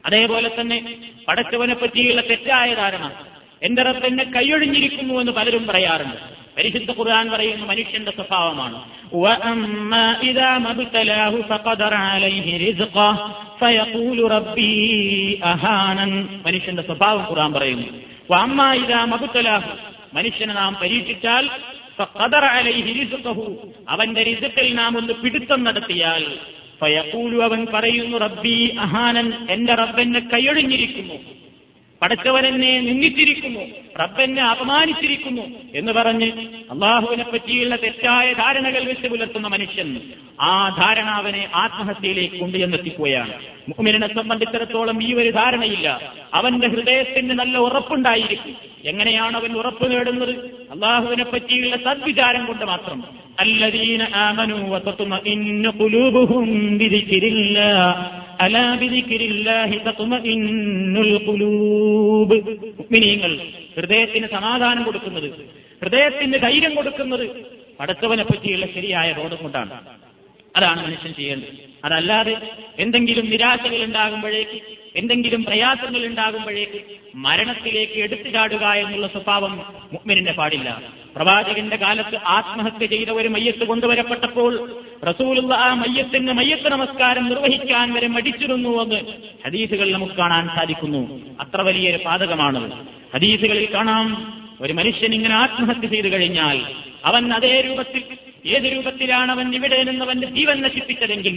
[0.05, 0.95] അതേപോലെ തന്നെ
[1.27, 3.11] പടച്ചവനെ പറ്റിയുള്ള തെറ്റായ ധാരണ.
[3.63, 6.30] എന്റെ റബ്ബ് എന്നെ കൈയൊഴിഞ്ഞിരിക്കുന്നു എന്ന് പലരും പറയാറുണ്ട്.
[6.57, 8.83] പരിശുദ്ധ ഖുർആൻ പറയുന്ന മനുഷ്യന്റെ സ്വഭാവമാണ്.
[16.45, 17.87] മനുഷ്യന്റെ സ്വഭാവം ഖുർആൻ പറയുന്നു.
[20.13, 21.49] മനുഷ്യനെ നാം പരീക്ഷിച്ചാൽ
[23.89, 26.25] അവന്റെ രിസത്തിൽ നാം ഒന്ന് പിടുത്തം നടത്തിയാൽ
[27.43, 31.13] അവൻ പറയുന്നു റബ്ബി അഹാനൻ എന്റെ റബ്ബെന്നെ കൈയൊഴിഞ്ഞിരിക്കുന്നു.
[32.01, 33.59] പടച്ചവനെന്നെ നിന്നിച്ചിരിക്കുന്നു
[34.01, 35.41] റബ്ബെന്നെ അപമാനിച്ചിരിക്കുന്നു
[35.75, 36.31] എന്ന് പറഞ്ഞ്
[36.71, 39.99] അള്ളാഹുവിനെ പറ്റിയുള്ള തെറ്റായ ധാരണകൾ വെച്ച് പുലർത്തുന്ന മനുഷ്യൻ
[40.41, 43.33] ആ ധാരണ അവനെ ആത്മഹത്യയിലേക്ക് കൊണ്ടുചെന്നെത്തിക്കുകയാണ്.
[43.69, 46.13] മുഹമ്മിനെ സംബന്ധിച്ചിടത്തോളം ഈ ഒരു ധാരണയില്ല.
[46.33, 48.55] അവന്റെ ഹൃദയത്തിന് നല്ല ഉറപ്പുണ്ടായിരിക്കും.
[48.85, 50.35] എങ്ങനെയാണ് അവൻ ഉറപ്പ് നേടുന്നത്?
[50.71, 53.03] അള്ളാഹുവിനെ പറ്റിയുള്ള സദ്വിചാരം കൊണ്ട് മാത്രം.
[53.39, 56.77] അല്ലദീന ആമനു വസത്തുമ ഇന്നു കുലൂബുഹും
[58.39, 58.75] അലാ
[63.77, 65.29] ഹൃദയത്തിന് സമാധാനം കൊടുക്കുന്നത്
[65.81, 67.25] ഹൃദയത്തിന് ധൈര്യം കൊടുക്കുന്നത്
[67.81, 69.71] അടുത്തവനെ പറ്റിയുള്ള ശരിയായ ബോധം കൊണ്ടാണ്.
[70.55, 71.49] അതാണ് മനുഷ്യൻ ചെയ്യേണ്ടത്.
[71.85, 72.37] അതല്ലാതെ
[72.79, 74.61] എന്തെങ്കിലും നിരാശകൾ ഉണ്ടാകുമ്പോഴേക്ക്
[74.95, 76.79] എന്തെങ്കിലും പ്രയാസങ്ങൾ ഉണ്ടാകുമ്പോഴേക്ക്
[77.15, 79.57] മരണത്തിലേക്ക് എടുത്തു ചാടുക എന്നുള്ള സ്വഭാവം
[79.93, 80.81] മുഗ്മിനിന്റെ പാടില്ല.
[81.15, 84.69] പ്രവാചകന്റെ കാലത്ത് ആത്മഹത്യ ചെയ്ത ഒരു മയ്യത്ത് കൊണ്ടുവരപ്പെട്ടപ്പോൾ
[85.09, 88.99] റസൂലുള്ള ആ മയ്യത്തിന് മയ്യത്ത് നമസ്കാരം നിർവഹിക്കാൻ വരെ മടിച്ചിരുന്നുവെന്ന്
[89.45, 91.19] ഹദീസുകൾ നമുക്ക് കാണാൻ സാധിക്കുന്നു.
[91.39, 92.71] അത്ര വലിയൊരു പാതകമാണ്
[93.15, 96.65] ഹദീസുകളിൽ കാണാം ഒരു മനുഷ്യൻ ഇങ്ങനെ ആത്മഹത്യ ചെയ്തു കഴിഞ്ഞാൽ
[97.05, 98.03] അവൻ അതേ രൂപത്തിൽ
[98.45, 101.35] ഏത് രൂപത്തിലാണ് അവൻ ഇവിടെ നിന്നവന്റെ ജീവൻ നശിപ്പിച്ചതെങ്കിൽ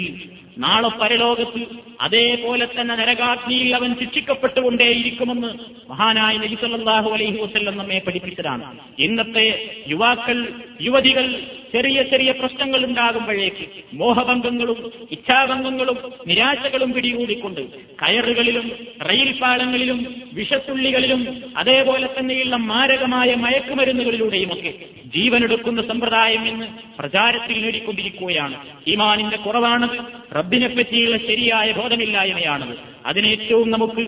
[0.58, 1.62] നാളെ പരലോകത്ത്
[2.00, 5.50] അതേപോലെ തന്നെ നരകാഗ്നിയിൽ അവൻ ശിക്ഷിക്കപ്പെട്ടുകൊണ്ടേയിരിക്കുമെന്ന്
[5.90, 8.64] മഹാനായ നബി സല്ലല്ലാഹു അലൈഹി വസല്ലം നമ്മെ പഠിപ്പിച്ചതാണ്.
[8.98, 9.46] ഇന്നത്തെ
[9.88, 10.48] യുവാക്കൾ
[10.80, 11.26] യുവതികൾ
[11.74, 17.60] ചെറിയ ചെറിയ പ്രശ്നങ്ങൾ ഉണ്ടാകുമ്പോഴേക്ക് മോഹഭംഗങ്ങളും ഇച്ഛാഭംഗങ്ങളും നിരാശകളും പിടികൂടിക്കൊണ്ട്
[18.02, 18.66] കയറുകളിലും
[19.08, 21.22] റെയിൽ പാളങ്ങളിലും വിഷത്തുള്ളികളിലും
[21.56, 24.72] അതേപോലെ തന്നെയുള്ള മാരകമായ മയക്കുമരുന്നുകളിലൂടെയുമൊക്കെ
[25.14, 26.66] ജീവനെടുക്കുന്ന സമ്പ്രദായം ഇന്ന്
[26.98, 28.56] പ്രചാരത്തിൽ നേടിക്കൊണ്ടിരിക്കുകയാണ്.
[28.88, 29.98] ഈമാനിന്റെ കുറവാണത്
[30.36, 32.74] റബ്ബിനെപ്പറ്റിയുള്ള ശരിയായ ബോധമില്ലായ്മയാണത്.
[33.06, 34.06] അതിനേറ്റവും നമുക്ക്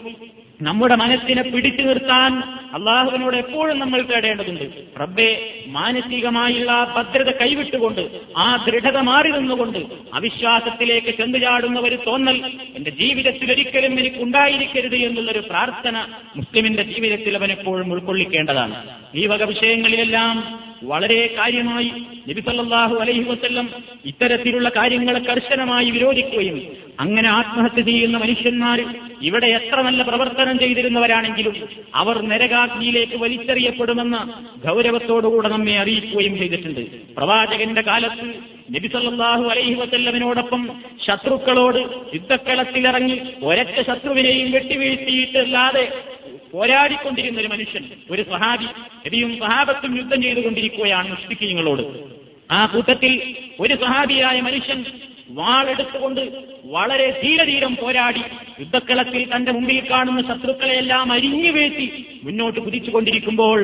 [0.62, 2.42] നമ്മുടെ മനസ്സിനെ പിടിച്ചു നിർത്താൻ
[2.74, 4.98] അള്ളാഹുവിനോട് എപ്പോഴും നമ്മൾ തേടേണ്ടതുണ്ട്.
[5.00, 8.00] റബ്ബെ മാനസികമായുള്ള ഭദ്രത കൈവിട്ടുകൊണ്ട്
[8.36, 9.78] ആ ദൃഢത മാറി നിന്നുകൊണ്ട്
[10.14, 12.42] അവിശ്വാസത്തിലേക്ക് ചെന്നുചാടുന്ന ഒരു തോന്നൽ
[12.76, 16.04] എന്റെ ജീവിതത്തിൽ ഒരിക്കലും എനിക്ക് ഉണ്ടായിരിക്കരുത് എന്നുള്ളൊരു പ്രാർത്ഥന
[16.36, 18.76] മുസ്ലിമിന്റെ ജീവിതത്തിൽ അവനെപ്പോഴും ഉൾക്കൊള്ളിക്കേണ്ടതാണ്.
[19.14, 21.90] ഈ വക വിഷയങ്ങളിലെല്ലാം വളരെ കാര്യമായി
[22.28, 23.68] നബി സല്ലല്ലാഹു അലൈഹി വസ്ല്ലം
[24.06, 26.58] ഇത്തരത്തിലുള്ള കാര്യങ്ങളെ കർശനമായി വിരോധിക്കുകയും
[27.00, 28.84] അങ്ങനെ ആത്മഹത്യ ചെയ്യുന്ന മനുഷ്യന്മാർ
[29.22, 31.56] ഇവിടെ എത്ര നല്ല പ്രവർത്തനം ചെയ്തിരുന്നവരാണെങ്കിലും
[31.94, 34.20] അവർ നരകാഗ്നിയിലേക്ക് വലിച്ചെറിയപ്പെടുമെന്ന്
[34.66, 36.80] ഗൗരവത്തോടുകൂടെ നമ്മെ അറിയിക്കുകയും ചെയ്തിട്ടുണ്ട്.
[37.16, 38.26] പ്രവാചകന്റെ കാലത്ത്
[38.74, 40.70] നബിസല്ലാഹു അലൈഹി വസല്ലമിനോടൊപ്പം
[41.06, 41.78] ശത്രുക്കളോട്
[42.14, 46.15] യുദ്ധക്കളത്തിലിറങ്ങി ഒരൊറ്റ ശത്രുവിനെയും വെട്ടിവീഴ്ത്തിയിട്ടല്ലാതെ
[46.56, 48.68] പോരാടിക്കൊണ്ടിരുന്ന ഒരു മനുഷ്യൻ ഒരു സഹാബി
[49.06, 51.82] നബിയും സഹാബത്തും യുദ്ധം ചെയ്തുകൊണ്ടിരിക്കുകയാണ് മുഷ്ടിക്കീങ്ങളോട്.
[52.50, 53.12] ആ കൂട്ടത്തിൽ
[53.60, 54.80] ഒരു സഹാബിയായ മനുഷ്യൻ
[55.30, 56.20] വാളെടുത്തുകൊണ്ട്
[56.66, 58.22] വളരെ ധീരധീരം പോരാടി
[58.60, 61.86] യുദ്ധക്കളത്തിൽ തന്റെ മുമ്പിൽ കാണുന്ന ശത്രുക്കളെയെല്ലാം അരിഞ്ഞു വീഴ്ത്തി
[62.22, 63.58] മുന്നോട്ട് കുതിച്ചുകൊണ്ടിരിക്കുമ്പോൾ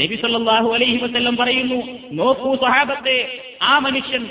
[0.00, 1.78] നബി സല്ലല്ലാഹു അലൈഹി വസല്ലം പറയുന്നു
[2.12, 3.16] നോക്കൂ സഹാബത്തെ
[3.62, 4.24] ആ മനുഷ്യൻ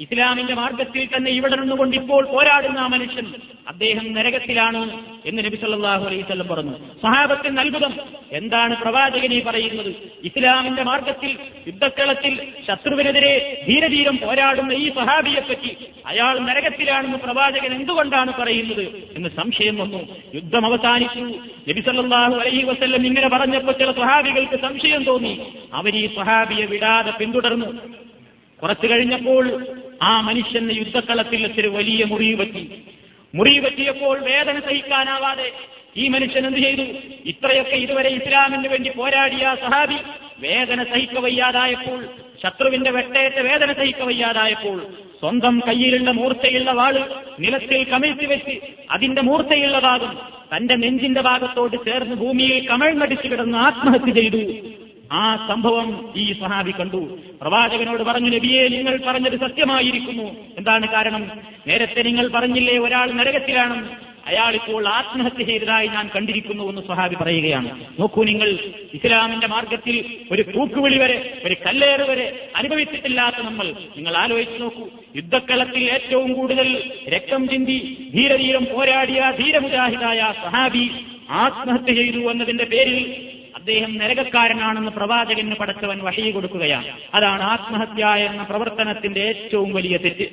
[0.00, 3.26] ഇസ്ലാമിന്റെ മാർഗത്തിൽ തന്നെ ഇവിടെ നിന്നുകൊണ്ട് ഇപ്പോൾ പോരാടുന്ന ആ മനുഷ്യൻ
[3.68, 6.72] അദ്ദേഹം നരകത്തിലാണ് എന്ന് നബി സല്ലാഹു അലൈഹി വസല്ലം പറഞ്ഞു.
[7.02, 8.00] സഹാബത്തിന് അത്ഭുതം
[8.32, 9.94] എന്താണ് പ്രവാചകനെ പറയുന്നത്?
[10.24, 18.88] ഇസ്ലാമിന്റെ മാർഗത്തിൽ യുദ്ധക്കളത്തിൽ ശത്രുവിനെതിരെ ധീരധീരം പോരാടുന്ന ഈ സഹാബിയെപ്പറ്റി അയാൾ നരകത്തിലാണെന്ന് പ്രവാചകൻ എന്തുകൊണ്ടാണ് പറയുന്നത്?
[19.16, 20.08] എന്ന് സംശയം വന്നു.
[20.34, 21.20] യുദ്ധം അവസാനിച്ചു.
[21.70, 25.46] നബി സല്ലാഹു അലൈഹി വസ്ല്ലം ഇങ്ങനെ പറഞ്ഞപ്പോൾ ചില സഹാബികൾക്ക് സംശയം തോന്നി.
[25.74, 27.66] അവർ ഈ സഹാബിയെ വിടാതെ പിന്തുടർന്നു.
[28.62, 29.44] കുറച്ചു കഴിഞ്ഞപ്പോൾ
[30.02, 32.64] ആ മനുഷ്യന് യുദ്ധക്കളത്തിൽ ഒരു വലിയ മുറിവ് പറ്റി.
[33.34, 35.48] മുറിവ് പറ്റിയപ്പോൾ വേദന സഹിക്കാനാവാതെ
[35.96, 36.86] ഈ മനുഷ്യൻ എന്ത് ചെയ്തു?
[37.26, 39.98] ഇത്രയൊക്കെ ഇതുവരെ ഇസ്ലാമിന് വേണ്ടി പോരാടിയ സഹാബി
[40.40, 42.00] വേദന സഹിക്കവയ്യാതായപ്പോൾ
[42.42, 44.78] ശത്രുവിന്റെ വെട്ടേറ്റ വേദന സഹിക്കവയ്യാതായപ്പോൾ
[45.20, 46.94] സ്വന്തം കയ്യിലുള്ള മൂർച്ചയുള്ള വാൾ
[47.40, 48.54] നിലത്തിൽ കമിഴ്ത്തി വെച്ച്
[48.90, 50.12] അതിന്റെ മൂർച്ചയുള്ള ഭാഗം
[50.54, 54.42] തന്റെ നെഞ്ചിന്റെ ഭാഗത്തോട് ചേർന്ന് ഭൂമിയിൽ കമഴ്ന്നടിച്ചു കിടന്ന് ആത്മഹത്യ ചെയ്തു.
[55.12, 57.18] ആ സംഭവം ഈ സഹാബി കണ്ടു.
[57.40, 60.22] പ്രവാചകനോട് പറഞ്ഞു നബിയെ നിങ്ങൾ പറഞ്ഞത് സത്യമായിരിക്കുന്നു.
[60.58, 61.30] എന്താണ് കാരണം?
[61.66, 63.88] നേരത്തെ നിങ്ങൾ പറഞ്ഞില്ലേ ഒരാൾ നരകത്തിലാണ്.
[64.26, 67.84] അയാൾ ഇപ്പോൾ ആത്മഹത്യ ചെയ്തതായി ഞാൻ കണ്ടിരിക്കുന്നു എന്ന് സ്വഹാബി പറയുകയാണ്.
[68.00, 68.58] നോക്കൂ നിങ്ങൾ
[68.94, 73.66] ഇസ്ലാമിന്റെ മാർഗത്തിൽ ഒരു തൂക്കുവിളി വരെ ഒരു കല്ലേറ് വരെ അനുഭവിച്ചിട്ടില്ലാത്ത നമ്മൾ.
[73.96, 80.90] നിങ്ങൾ ആലോചിച്ചു നോക്കൂ യുദ്ധക്കളത്തിൽ ഏറ്റവും കൂടുതൽ രക്തം ചിന്തി ധീരധീരം പോരാടിയ ധീരമുജാഹിദായ സഹാബി
[81.30, 83.26] ആത്മഹത്യ ചെയ്തു എന്നതിന്റെ പേരിൽ
[83.66, 86.90] അദ്ദേഹം നരകക്കാരനാണെന്ന് പ്രവാചകന് പടച്ചവൻ വഴി കൊടുക്കുകയാണ്.
[87.14, 90.28] അതാണ് ആത്മഹത്യ എന്ന പ്രവർത്തനത്തിന്റെ ഏറ്റവും വലിയ തെറ്റ്.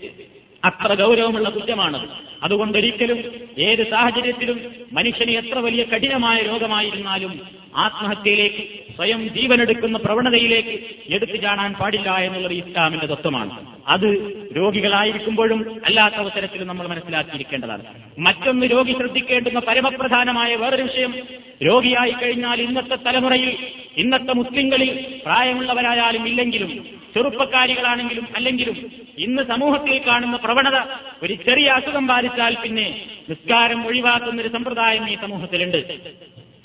[0.64, 2.08] അത്ര ഗൗരവമുള്ള കുറ്റമാണ്.
[2.44, 3.20] അതുകൊണ്ടൊരിക്കലും
[3.60, 4.58] ഏത് സാഹചര്യത്തിലും
[4.94, 7.42] മനുഷ്യന് എത്ര വലിയ കഠിനമായ രോഗമായിരുന്നാലും
[7.76, 8.64] ആത്മഹത്യയിലേക്ക്
[8.96, 10.76] സ്വയം ജീവനെടുക്കുന്ന പ്രവണതയിലേക്ക്
[11.14, 13.52] എടുത്തു ചാടാൻ പാടില്ല എന്നുള്ളത് ഇസ്ലാമിന്റെ തത്വമാണ്.
[13.88, 14.10] അത്
[14.58, 17.84] രോഗികളായിരിക്കുമ്പോഴും അല്ലാത്ത അവസരത്തിലും നമ്മൾ മനസ്സിലാക്കിയിരിക്കേണ്ടതാണ്.
[18.20, 21.16] മറ്റൊന്ന് രോഗി ശ്രദ്ധിക്കേണ്ടുന്ന പരമപ്രധാനമായ വേറൊരു വിഷയം
[21.66, 23.58] രോഗിയായി കഴിഞ്ഞാൽ ഇന്നത്തെ തലമുറയിൽ
[23.98, 24.92] ഇന്നത്തെ മുസ്ലിങ്ങളിൽ
[25.26, 30.84] പ്രായമുള്ളവരായാലും ഇല്ലെങ്കിലും ചെറുപ്പക്കാരികളാണെങ്കിലും അല്ലെങ്കിലും ഇന്ന് സമൂഹത്തിൽ കാണുന്ന പ്രവണത
[31.24, 36.00] ഒരു ചെറിയ അസുഖം ബാധിച്ചാൽ പിന്നെ നിസ്കാരം ഒഴിവാക്കുന്ന ഒരു സമ്പ്രദായം ഈ സമൂഹത്തിലുണ്ട്.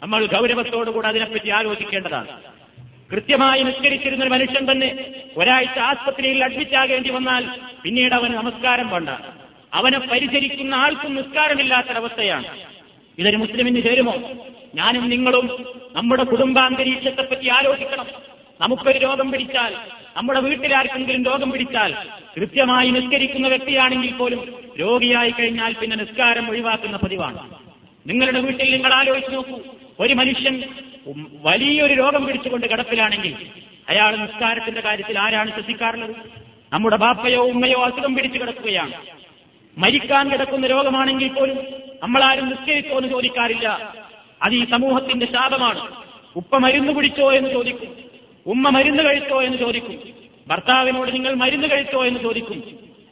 [0.03, 2.27] നമ്മൾ ഗൗരവത്തോടുകൂടെ അതിനെപ്പറ്റി ആലോചിക്കേണ്ടതാണ്.
[3.13, 7.47] കൃത്യമായി നിസ്കരിച്ചിരുന്ന ഒരു മനുഷ്യൻ തന്നെ ഒരാഴ്ച ആസ്പത്രിയിൽ അഡ്മിറ്റാകേണ്ടി വന്നാൽ
[7.83, 9.09] പിന്നീട് അവന് നമസ്കാരം വേണ്ട.
[9.75, 12.45] അവനെ പരിചരിക്കുന്ന ആൾക്കും നിസ്കാരമില്ലാത്തൊരവസ്ഥയാണ്.
[13.19, 14.15] ഇതൊരു മുസ്ലിമിന് ചേരുമോ?
[14.75, 18.07] ഞാനും നിങ്ങളും നമ്മുടെ കുടുംബാന്തരീക്ഷത്തെപ്പറ്റി ആലോചിക്കണം.
[18.61, 19.75] നമുക്കൊരു രോഗം പിടിച്ചാൽ
[20.17, 21.95] നമ്മുടെ വീട്ടിലാർക്കെങ്കിലും രോഗം പിടിച്ചാൽ
[22.37, 27.55] കൃത്യമായി നിസ്കരിക്കുന്ന വ്യക്തിയാണെങ്കിൽ പോലും രോഗിയായി കഴിഞ്ഞാൽ പിന്നെ നിസ്കാരം ഒഴിവാക്കുന്ന പതിവാണ്.
[28.07, 29.59] നിങ്ങളുടെ വീട്ടിൽ നിങ്ങൾ ആലോചിച്ച് നോക്കൂ.
[30.01, 30.63] ഒരു മനുഷ്യൻ
[31.43, 33.47] വലിയൊരു രോഗം പിടിച്ചുകൊണ്ട് കിടപ്പിലാണെങ്കിൽ
[33.89, 36.17] അയാൾ നിസ്കാരത്തിന്റെ കാര്യത്തിൽ ആരാണ് ശ്രദ്ധിക്കാറുള്ളത്?
[36.73, 38.93] നമ്മുടെ ബാപ്പയോ ഉമ്മയോ അസുഖം പിടിച്ചു കിടക്കുകയാണ്.
[39.79, 41.59] മരിക്കാൻ കിടക്കുന്ന രോഗമാണെങ്കിൽ പോലും
[42.03, 43.95] നമ്മളാരും നിസ്കരിച്ചോ എന്ന് ചോദിക്കാറില്ല.
[44.43, 45.93] അത് ഈ സമൂഹത്തിന്റെ ശാപമാണ്.
[46.37, 48.08] ഉപ്പ മരുന്ന് പിടിച്ചോ എന്ന് ചോദിക്കും.
[48.49, 49.99] ഉമ്മ മരുന്ന് കഴിച്ചോ എന്ന് ചോദിക്കും.
[50.49, 52.63] ഭർത്താവിനോട് നിങ്ങൾ മരുന്ന് കഴിച്ചോ എന്ന് ചോദിക്കും.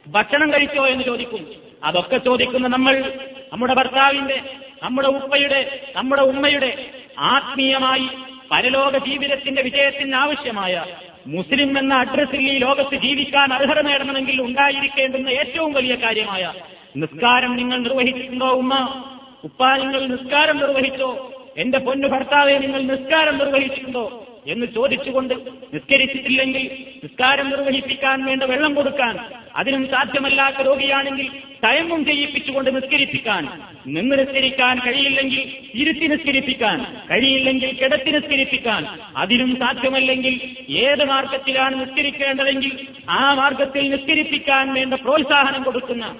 [0.07, 1.47] ഭക്ഷണം കഴിച്ചോ എന്ന് ചോദിക്കും.
[1.83, 3.13] അതൊക്കെ ചോദിക്കുന്ന നമ്മൾ
[3.53, 4.41] നമ്മുടെ ഭർത്താവിന്റെ
[4.83, 6.85] നമ്മുടെ ഉപ്പയുടെ നമ്മുടെ ഉമ്മയുടെ
[7.19, 8.07] ആത്മീയമായി
[8.51, 10.85] പരലോക ജീവിതത്തിന്റെ വിജയത്തിന് ആവശ്യമായ
[11.27, 16.53] മുസ്ലിം എന്ന അഡ്രസ്സിൽ ഈ ലോകത്ത് ജീവിക്കാൻ അർഹത നേടണമെങ്കിൽ ഉണ്ടായിരിക്കേണ്ടുന്ന ഏറ്റവും വലിയ കാര്യമായ
[16.97, 19.03] നിസ്കാരം നിങ്ങൾ നിർവഹിച്ചിട്ടുണ്ടോ ഉമ്മ?
[19.43, 21.31] ഉപ്പ നിങ്ങൾ നിസ്കാരം നിർവഹിച്ചോ?
[21.57, 24.26] എന്റെ പൊന്നു ഭർത്താവെ നിങ്ങൾ നിസ്കാരം നിർവഹിച്ചിട്ടുണ്ടോ?
[24.47, 25.33] എന്ന് ചോദിച്ചുകൊണ്ട്
[25.73, 26.63] നിസ്കരിച്ചിട്ടില്ലെങ്കിൽ
[27.03, 29.19] നിസ്കാരം നിർവഹിപ്പിക്കാൻ വേണ്ട വെള്ളം കൊടുക്കാൻ
[29.55, 31.27] അതിനും സാധ്യമല്ലാത്ത രോഗിയാണെങ്കിൽ
[31.63, 33.43] തയങ്ങും ചെയ്യിപ്പിച്ചുകൊണ്ട് നിസ്കരിപ്പിക്കാൻ.
[33.85, 35.43] നിന്ന് നിസ്കരിക്കാൻ കഴിയില്ലെങ്കിൽ
[35.81, 38.81] ഇരുത്തി നിസ്കരിപ്പിക്കാൻ കഴിയില്ലെങ്കിൽ കിടത്തി നിസ്കരിപ്പിക്കാൻ.
[39.17, 40.33] അതിനും സാധ്യമല്ലെങ്കിൽ
[40.69, 46.15] ഏത് മാർഗത്തിലാണ് നിസ്കരിക്കേണ്ടതെങ്കിൽ ആ മാർഗത്തിൽ നിസ്കരിപ്പിക്കാൻ വേണ്ട പ്രോത്സാഹനം കൊടുക്കുന്ന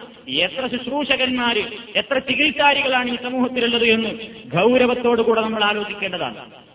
[0.46, 4.14] എത്ര ശുശ്രൂഷകന്മാര് എത്ര ചികിത്സാരികളാണ് ഈ സമൂഹത്തിലുള്ളത് എന്ന്
[4.56, 6.67] ഗൗരവത്തോടുകൂടെ നമ്മൾ ആലോചിക്കേണ്ടതാണ്.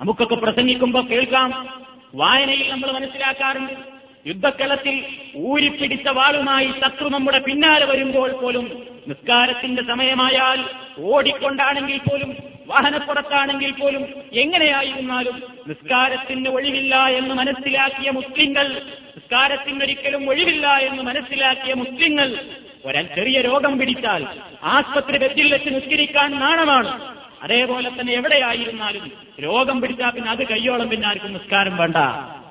[0.00, 1.68] നമുക്കൊക്കെ പ്രസംഗിക്കുമ്പോൾ കേൾക്കാം.
[2.14, 3.98] വായനയിൽ നമ്മൾ മനസ്സിലാക്കാറുണ്ട്.
[4.26, 5.04] യുദ്ധക്കളത്തിൽ
[5.36, 10.64] ഊരിപ്പിടിച്ച വാളുമായി ശത്രു നമ്മുടെ പിന്നാലെ വരുമ്പോൾ പോലും നിസ്കാരത്തിന്റെ സമയമായാൽ
[10.98, 18.68] ഓടിക്കൊണ്ടാണെങ്കിൽ പോലും വാഹനപ്പുറത്താണെങ്കിൽ പോലും എങ്ങനെയായിരുന്നാലും നിസ്കാരത്തിന് ഒഴിവില്ല എന്ന് മനസ്സിലാക്കിയ മുസ്ലിങ്ങൾ
[19.16, 22.38] നിസ്കാരത്തിന് ഒരിക്കലും ഒഴിവില്ല എന്ന് മനസ്സിലാക്കിയ മുസ്ലിങ്ങൾ
[22.84, 24.26] ഒരാൾ ചെറിയ രോഗം പിടിച്ചാൽ
[24.62, 27.17] ആസ്പത്രി ബെഡിൽ വെച്ച് നിസ്കരിക്കാൻ നാണമാണ്.
[27.42, 29.04] അതേപോലെ തന്നെ എവിടെയായിരുന്നാലും
[29.44, 31.96] രോഗം പിടിച്ചാൽ പിന്നെ അത് കയ്യോളം പിന്നെ ആർക്കും നിസ്കാരം വേണ്ട.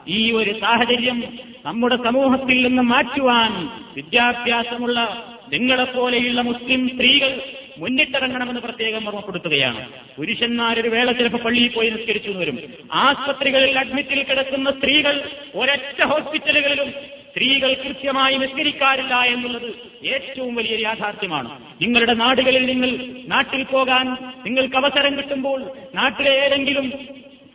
[0.08, 1.17] ഈ ഒരു സാഹചര്യം
[1.65, 3.54] നമ്മുടെ സമൂഹത്തിൽ നിന്ന് മാറ്റുവാൻ
[3.95, 5.00] വിദ്യാഭ്യാസമുള്ള
[5.54, 7.32] നിങ്ങളെപ്പോലെയുള്ള മുസ്ലിം സ്ത്രീകൾ
[7.78, 9.82] മുന്നിട്ടിറങ്ങണമെന്ന് പ്രത്യേകം ഓർമ്മപ്പെടുത്തുകയാണ്.
[10.17, 12.58] പുരുഷന്മാരൊരു വേള ചിലപ്പോൾ പള്ളിയിൽ പോയി നിസ്കരിച്ചു വരും.
[12.93, 15.15] ആസ്പത്രികളിൽ അഡ്മിറ്റിൽ കിടക്കുന്ന സ്ത്രീകൾ
[15.56, 16.89] ഒരൊറ്റ ഹോസ്പിറ്റലുകളിലും
[17.38, 19.67] സ്ത്രീകൾ കൃത്യമായി നിസ്കരിക്കാറില്ല എന്നുള്ളത്
[20.06, 21.50] ഏറ്റവും വലിയ യാഥാർത്ഥ്യമാണ്.
[21.82, 22.91] നിങ്ങളുടെ നാടുകളിൽ നിങ്ങൾ
[23.28, 24.06] നാട്ടിൽ പോകാൻ
[24.45, 25.60] നിങ്ങൾക്ക് അവസരം കിട്ടുമ്പോൾ
[25.95, 26.93] നാട്ടിലെ ഏതെങ്കിലും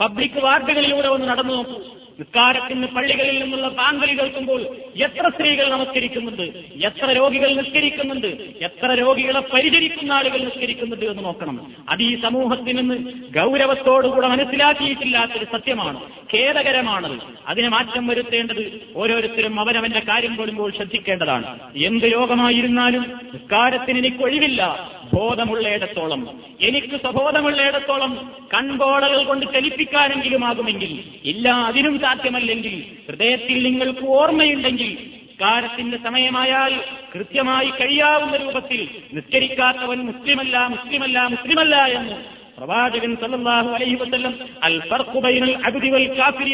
[0.01, 2.02] പബ്ലിക് വാർഡുകളിലൂടെ ഒന്ന് നടന്നു നോക്കൂ.
[2.23, 4.63] നിസ്കാരത്തിന് പള്ളികളിൽ നിന്നുള്ള താങ്കളി കേൾക്കുമ്പോൾ
[5.03, 6.43] എത്ര സ്ത്രീകൾ നമസ്കരിക്കുന്നുണ്ട്?
[6.87, 8.27] എത്ര രോഗികൾ നിസ്കരിക്കുന്നുണ്ട്?
[8.61, 11.73] എത്ര രോഗികളെ പരിചരിക്കുന്ന ആളുകൾ നിസ്കരിക്കുന്നുണ്ട് എന്ന് നോക്കണം.
[11.89, 16.01] അത് ഈ സമൂഹത്തിൽ നിന്ന് ഗൗരവത്തോടുകൂടെ മനസ്സിലാക്കിയിട്ടില്ലാത്തൊരു സത്യമാണ്.
[16.35, 21.59] ഖേദകരമാണത് അതിനെ മാറ്റം വരുത്തേണ്ടത് ഓരോരുത്തരും അവനവന്റെ കാര്യം കൊള്ളുമ്പോൾ ശ്രദ്ധിക്കേണ്ടതാണ്.
[21.77, 24.91] എന്ത് രോഗമായിരുന്നാലും നിസ്കാരത്തിന് എനിക്ക് ഒഴിവില്ല.
[25.15, 26.41] ബോധമുള്ളയിടത്തോളം.
[26.61, 32.75] എനിക്ക് സ്വബോധമുള്ളയിടത്തോളം കൺപോളകൾ കൊണ്ട് ചലിപ്പിക്കാനെങ്കിലും ആകുമെങ്കിൽ ഇല്ല അതിനും സാധ്യമല്ലെങ്കിൽ
[33.09, 36.73] ഹൃദയത്തിൽ നിങ്ങൾക്ക് ഓർമ്മയുണ്ടെങ്കിൽ നിസ്കാരത്തിന്റെ സമയമായാൽ
[37.13, 38.81] കൃത്യമായി കഴിയാവുന്ന രൂപത്തിൽ
[39.17, 42.17] നിസ്കരിക്കാത്തവൻ മുസ്ലിമല്ല മുസ്ലിമല്ല മുസ്ലിമല്ല എന്ന്
[42.59, 44.35] പ്രവാചകൻ സല്ലല്ലാഹു അലൈഹി വസല്ലം
[44.69, 46.53] അൽ ഫർഖു ബൈനൽ അബ്ദി വൽ കാഫിരി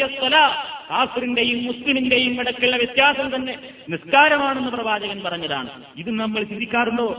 [0.91, 3.55] കാഫിറിന്റെയും മുസ്ലിമിന്റെയും ഇടയ്ക്കുള്ള വ്യത്യാസം തന്നെ
[3.91, 5.69] നിസ്കാരമാണെന്ന് പ്രവാചകൻ പറഞ്ഞതാണ്.
[5.97, 7.09] ഇത് നമ്മൾ ചിന്തിക്കാറുണ്ടോ?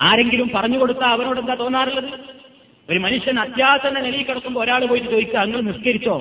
[0.00, 2.08] ആരെങ്കിലും പറഞ്ഞു കൊടുത്താൽ അവരോട് എന്താ തോന്നാറുള്ളത്?
[2.88, 6.16] ഒരു മനുഷ്യൻ അത്യാസന്ന നിലയിൽ കിടക്കുമ്പോൾ ഒരാൾ പോയിട്ട് ചോദിക്കുക നിങ്ങൾ നിസ്കരിച്ചോ?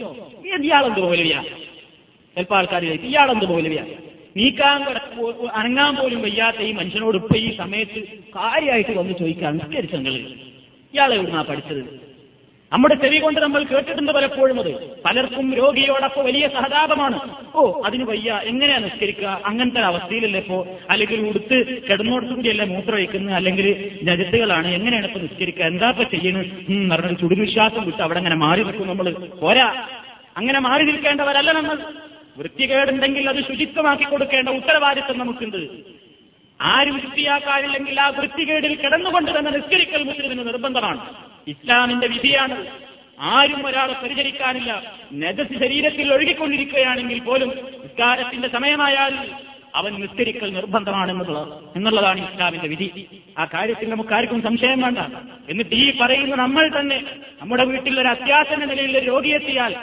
[0.60, 1.42] ഇയാളെന്ത് മൗലവിയ
[2.38, 3.82] ചിലപ്പോൾ ആൾക്കാർ ചോദിക്കും ഇയാളെന്ത് മൗലവിയ
[4.38, 4.82] നീക്കാൻ
[5.54, 8.00] അനങ്ങാൻ പോലും വയ്യാത്ത ഈ മനുഷ്യനോട് ഇപ്പൊ ഈ സമയത്ത്
[8.36, 9.96] കാര്യമായിട്ട് വന്ന് ചോദിക്കാൻ നിസ്കരിച്ച
[10.94, 12.12] ഇയാളെ ഇവിടുന്നാ പഠിച്ചത്?
[12.72, 14.70] നമ്മുടെ ചെവി കൊണ്ട് നമ്മൾ കേട്ടിട്ടുണ്ട് പലപ്പോഴും അത്.
[15.06, 17.18] പലർക്കും രോഗിയോടൊപ്പം വലിയ സഹതാപമാണ്.
[17.56, 18.40] ഓ അതിന് വയ്യ.
[18.44, 19.42] എങ്ങനെയാ നിസ്കരിക്കുക?
[19.46, 20.68] അങ്ങനത്തെ അവസ്ഥയിലല്ലേ ഇപ്പോ?
[20.94, 23.68] അല്ലെങ്കിൽ ഉടുത്ത് കിടന്നോടത്തു കൂടിയല്ലേ മൂത്രമൊഴിക്കുന്നത് അല്ലെങ്കിൽ
[24.04, 25.66] ജജത്തുകളാണ് എങ്ങനെയാണ് ഇപ്പൊ നിസ്കരിക്കുക?
[25.66, 29.68] എന്താ ഇപ്പൊ ചെയ്യുന്നത് ചുടുവിശ്വാസം വിട്ട് അവിടെ അങ്ങനെ മാറി നിൽക്കും നമ്മൾ പോരാ.
[30.38, 31.78] അങ്ങനെ മാറി നിൽക്കേണ്ടവരല്ല നമ്മൾ.
[32.38, 35.68] വൃത്തികേടുണ്ടെങ്കിൽ അത് ശുചിത്വമാക്കി കൊടുക്കേണ്ട ഉത്തരവാദിത്വം നമുക്കുണ്ട്.
[36.62, 41.16] ആരും വൃത്തിയാക്കാനില്ലെങ്കിൽ ആ വൃത്തികേടിൽ കിടന്നുകൊണ്ട് തന്നെ നിസ്കരിക്കൽ മുസ്ലിമിന് നിർബന്ധമാണ്.
[41.48, 42.68] ഇസ്ലാമിന്റെ വിധിയാണ്.
[43.20, 44.94] ആരും ഒരാളെ പരിചരിക്കാനില്ല.
[45.14, 49.32] നജസ് ശരീരത്തിൽ ഒഴുകിക്കൊണ്ടിരിക്കുകയാണെങ്കിൽ പോലും നിസ്കാരത്തിന്റെ സമയമായാൽ
[49.76, 53.08] അവൻ നിസ്കരിക്കൽ നിർബന്ധമാണെന്നുള്ളത് എന്നുള്ളതാണ് ഇസ്ലാമിന്റെ വിധി.
[53.38, 54.98] ആ കാര്യത്തിൽ നമുക്ക് ആർക്കും സംശയം വേണ്ട.
[55.50, 57.04] എന്നിട്ട് ഈ പറയുന്ന നമ്മൾ തന്നെ
[57.42, 59.76] നമ്മുടെ വീട്ടിൽ ഒരു അത്യാസന്ന നിലയിൽ രോഗിയെത്തിയാൽ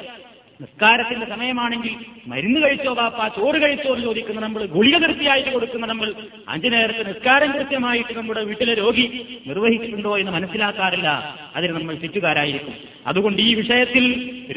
[0.60, 1.92] നിസ്കാരത്തിന്റെ സമയമാണെങ്കിൽ
[2.30, 6.08] മരുന്ന് കഴിച്ചോ ബാപ്പ ചോറ് കഴിച്ചോ എന്ന് ചോദിക്കുന്ന നമ്മൾ ഗുളിക നിർത്തിയായിട്ട് കൊടുക്കുന്ന നമ്മൾ
[6.52, 9.04] അഞ്ചു നേരത്തെ നിസ്കാരം കൃത്യമായിട്ട് നമ്മുടെ വീട്ടിലെ രോഗി
[9.48, 11.08] നിർവഹിച്ചിട്ടുണ്ടോ എന്ന് മനസ്സിലാക്കാറില്ല.
[11.56, 12.74] അതിന് നമ്മൾ ചുറ്റുകാരായിരിക്കും
[13.06, 14.04] അതുകൊണ്ട് ഈ വിഷയത്തിൽ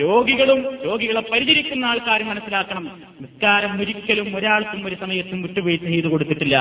[0.01, 2.85] രോഗികളും രോഗികളെ പരിചരിക്കുന്ന ആൾക്കാരും മനസ്സിലാക്കണം.
[3.21, 6.57] നിസ്കാരം ഒരിക്കലും ഒരാൾക്കും ഒരു സമയത്തും വിട്ടുവീഴ്ച ചെയ്തു കൊടുത്തിട്ടില്ല.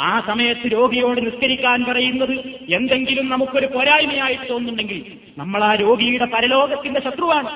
[0.00, 2.34] ആ സമയത്ത് രോഗിയോട് നിസ്കരിക്കാൻ പറയുന്നത്
[2.78, 5.00] എന്തെങ്കിലും നമുക്കൊരു പോരായ്മയായിട്ട് തോന്നുന്നുണ്ടെങ്കിൽ
[5.38, 7.50] നമ്മൾ ആ രോഗിയുടെ പരലോകത്തിന്റെ ശത്രുവാണ്.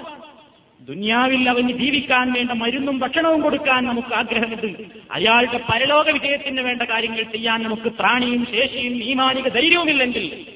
[0.80, 4.66] ദുനിയാവിൽ അവന് ജീവിക്കാൻ വേണ്ട മരുന്നും ഭക്ഷണവും കൊടുക്കാൻ നമുക്ക് ആഗ്രഹമുണ്ട്.
[5.10, 10.46] അയാളുടെ പരലോക വിജയത്തിന് വേണ്ട കാര്യങ്ങൾ ചെയ്യാൻ നമുക്ക് പ്രാണിയും ശേഷിയും ഈമാനിക ധൈര്യവുമില്ലെങ്കിൽ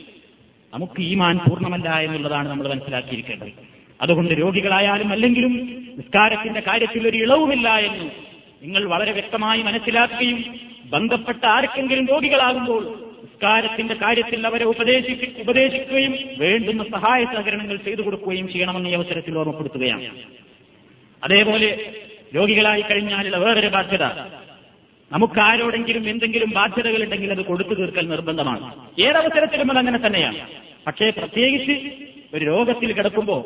[0.74, 3.52] നമുക്ക് ഈമാൻ പൂർണമല്ല എന്നുള്ളതാണ് നമ്മൾ മനസ്സിലാക്കിയിരിക്കേണ്ടത്.
[4.00, 5.52] അതുകൊണ്ട് രോഗികളായാലും അല്ലെങ്കിലും
[5.98, 8.10] നിസ്കാരത്തിന്റെ കാര്യത്തിൽ ഒരു ഇളവുമില്ല എന്ന്
[8.62, 10.44] നിങ്ങൾ വളരെ വ്യക്തമായി മനസ്സിലാക്കുകയും
[10.84, 13.01] ബന്ധപ്പെട്ട ആർക്കെങ്കിലും രോഗികളാകുമ്പോൾ
[13.42, 20.06] നിസ്കാരത്തിന്റെ കാര്യത്തിൽ അവരെ ഉപദേശിപ്പി ഉപദേശിക്കുകയും വേണ്ടുന്ന സഹായ സഹകരണങ്ങൾ ചെയ്തു കൊടുക്കുകയും ചെയ്യണമെന്ന് ഈ അവസരത്തിൽ ഓർമ്മപ്പെടുത്തുകയാണ്.
[21.24, 21.92] അതേപോലെ
[22.36, 24.04] രോഗികളായി കഴിഞ്ഞാലുള്ള വേറൊരു ബാധ്യത.
[25.12, 28.74] നമുക്ക് ആരോടെങ്കിലും എന്തെങ്കിലും ബാധ്യതകൾ ഉണ്ടെങ്കിൽ അത് കൊടുത്തു തീർക്കൽ നിർബന്ധമാണ്.
[29.00, 30.38] ഏതവസരത്തിലും അത് അങ്ങനെ തന്നെയാണ്.
[30.86, 31.90] പക്ഷേ പ്രത്യേകിച്ച്
[32.34, 33.42] ഒരു രോഗത്തിൽ കിടക്കുമ്പോൾ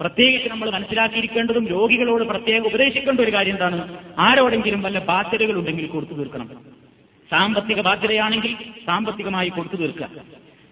[0.00, 3.98] പ്രത്യേകിച്ച് നമ്മൾ മനസ്സിലാക്കിയിരിക്കേണ്ടതും രോഗികളോട് പ്രത്യേകം ഉപദേശിക്കേണ്ട ഒരു കാര്യം എന്താണ്?
[4.18, 6.85] ആരോടെങ്കിലും വല്ല ബാധ്യതകൾ ഉണ്ടെങ്കിൽ കൊടുത്തു തീർക്കണം.
[7.29, 8.53] സാമ്പത്തിക ബാധ്യതയാണെങ്കിൽ
[8.87, 10.07] സാമ്പത്തികമായി കൊടുത്തു തീർക്കുക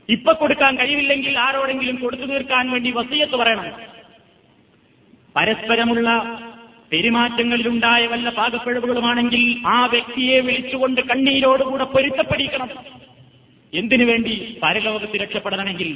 [0.10, 3.68] ഇപ്പൊ കൊടുക്കാൻ കഴിവില്ലെങ്കിൽ ആരോടെങ്കിലും കൊടുത്തു തീർക്കാൻ വേണ്ടി വസീയത്ത് പറയണം
[5.36, 6.10] പരസ്പരമുള്ള
[6.92, 12.70] പെരുമാറ്റങ്ങളിലുണ്ടായ വല്ല പാകപ്പിഴവുകളുമാണെങ്കിൽ ആ വ്യക്തിയെ വിളിച്ചുകൊണ്ട് കണ്ണീരോടുകൂടെ പൊരുത്തപ്പെടിക്കണം
[13.74, 14.34] എന്തിനു വേണ്ടി
[14.64, 15.90] പരലോകത്ത് രക്ഷപ്പെടണമെങ്കിൽ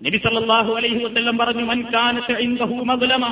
[0.00, 3.26] നബി സല്ലല്ലാഹു അലൈഹി വസല്ലം പറഞ്ഞു മൻ കാനത ഇൻദഹു മദ്ലമ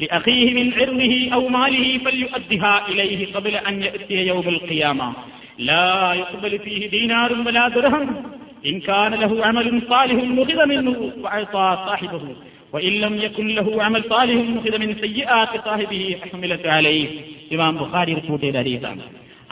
[0.00, 5.08] لأخيه من عرضه أو ماله فليؤدها إليه قبل أن يأتي يوم القيامة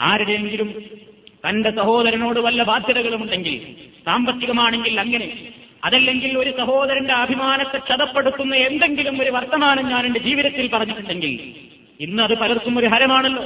[0.00, 0.74] ആരുടെയെങ്കിലും
[1.48, 3.60] തന്റെ സഹോദരനോട് വല്ല ബാധ്യതകളുമുണ്ടെങ്കിൽ
[4.06, 5.32] സാമ്പത്തികമാണെങ്കിൽ അങ്ങനെ
[5.84, 11.54] അതല്ലെങ്കിൽ ഒരു സഹോദരന്റെ അഭിമാനത്തെ ക്ഷതപ്പെടുത്തുന്ന എന്തെങ്കിലും ഒരു വർത്തമാനം ഞാൻ എന്റെ ജീവിതത്തിൽ പറഞ്ഞിട്ടുണ്ടെങ്കിൽ
[12.00, 13.44] ഇന്ന് അത് പലർക്കും ഒരു ഹരമാണല്ലോ.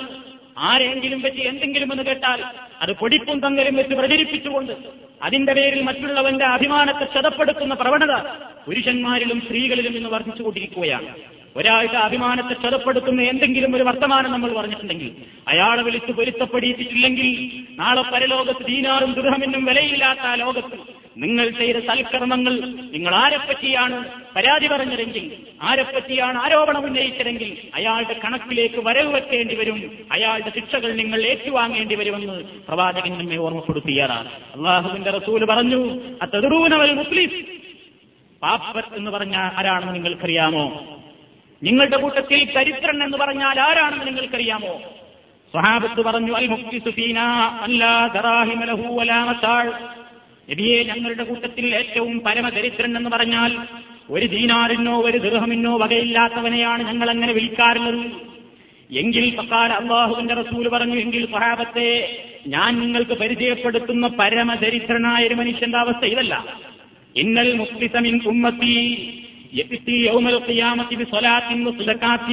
[0.58, 2.42] ആരെങ്കിലും വെച്ച് എന്തെങ്കിലും എന്ന് കേട്ടാൽ
[2.82, 4.72] അത് പൊടിപ്പും തങ്കലും വെച്ച് പ്രചരിപ്പിച്ചുകൊണ്ട്
[5.22, 8.14] അതിന്റെ പേരിൽ മറ്റുള്ളവന്റെ അഭിമാനത്തെ ക്ഷതപ്പെടുത്തുന്ന പ്രവണത
[8.66, 11.14] പുരുഷന്മാരിലും സ്ത്രീകളിലും ഇന്ന് വർദ്ധിച്ചുകൊണ്ടിരിക്കുകയാണ്.
[11.56, 15.12] ഒരാളുടെ അഭിമാനത്തെ ക്ഷതപ്പെടുത്തുന്ന എന്തെങ്കിലും ഒരു വർത്തമാനം നമ്മൾ പറഞ്ഞിട്ടുണ്ടെങ്കിൽ
[15.48, 17.28] അയാളെ വിളിച്ച് പൊരുത്തപ്പെടിയിട്ടില്ലെങ്കിൽ
[17.74, 24.05] നാളെ പരലോകത്ത് ദീനാറും ദുർഹമെന്നും വിലയില്ലാത്ത ആ ലോകത്ത് നിങ്ങൾ ചെയ്ത സൽക്കർമ്മങ്ങൾ നിങ്ങൾ ആരെപ്പറ്റിയാണ്
[24.37, 29.98] പരാതി പറഞ്ഞതെങ്കിൽ ആരെപ്പറ്റിയാണ് ആരോപണം ഉന്നയിച്ചതെങ്കിൽ അയാളുടെ കണക്കിലേക്ക് വരവ് വെക്കേണ്ടി വരും.
[30.12, 34.29] അയാളുടെ ശിക്ഷകൾ നിങ്ങൾ ഏറ്റുവാങ്ങേണ്ടി വരുമെന്ന് പ്രവാചകൻ നമ്മെ ഓർമ്മപ്പെടുത്തിയതാണ്.
[34.29, 37.31] അള്ളാഹുവിന്റെ റസൂൽ പറഞ്ഞു അത്തദറൂനവൽ മുസ്ലിം.
[38.42, 40.87] പാപ്പർ എന്ന് പറഞ്ഞാൽ ആരാണെന്ന് നിങ്ങൾക്കറിയാമോ?
[41.62, 44.83] നിങ്ങളുടെ കൂട്ടത്തിൽ ചരിത്രൻ എന്ന് പറഞ്ഞാൽ ആരാണെന്ന് നിങ്ങൾക്കറിയാമോ?
[45.50, 47.18] സ്വഹാബത്ത് പറഞ്ഞു അൽ മുക്തി സുഫീന
[47.62, 49.72] അല്ലാ ദറാഹിമലഹു അലാമത്താൾ
[50.47, 53.51] നബിയെ ഞങ്ങളുടെ കൂട്ടത്തിൽ ഏറ്റവും പരമദരിദ്രൻ എന്ന് പറഞ്ഞാൽ
[54.10, 58.01] ഒരു ദീനാറിനോ ഒരു ദൃഹമിനോ വകയില്ലാത്തവനെയാണ് ഞങ്ങൾ അങ്ങനെ വിളിക്കാറുള്ളത്
[58.89, 61.89] എങ്കിൽ പക്കാല അള്ളാഹുവിന്റെ റസൂൽ പറഞ്ഞു എങ്കിൽ സ്വഹാബത്തെ
[62.47, 66.36] ഞാൻ നിങ്ങൾക്ക് പരിചയപ്പെടുത്തുന്ന പരമദരിദ്രനായ ഒരു മനുഷ്യന്റെ അവസ്ഥ ഇതല്ല
[67.15, 68.75] ഇന്നൽ മുസ്ലിസമിൻ ഉമ്മത്തി
[69.53, 72.27] يأتي يوم القيامة بصلاة وصدقات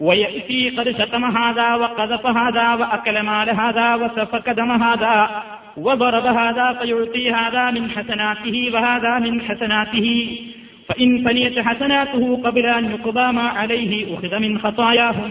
[0.00, 5.14] ويأتي قد شتم هذا وقذف هذا وأكل مال هذا وسفك دم هذا
[5.78, 10.06] وضرب هذا فيعطي هذا من حسناته وهذا من حسناته
[10.88, 15.28] فإن فنيت حسناته قبل أن يقضى ما عليه أخذ من خطاياهم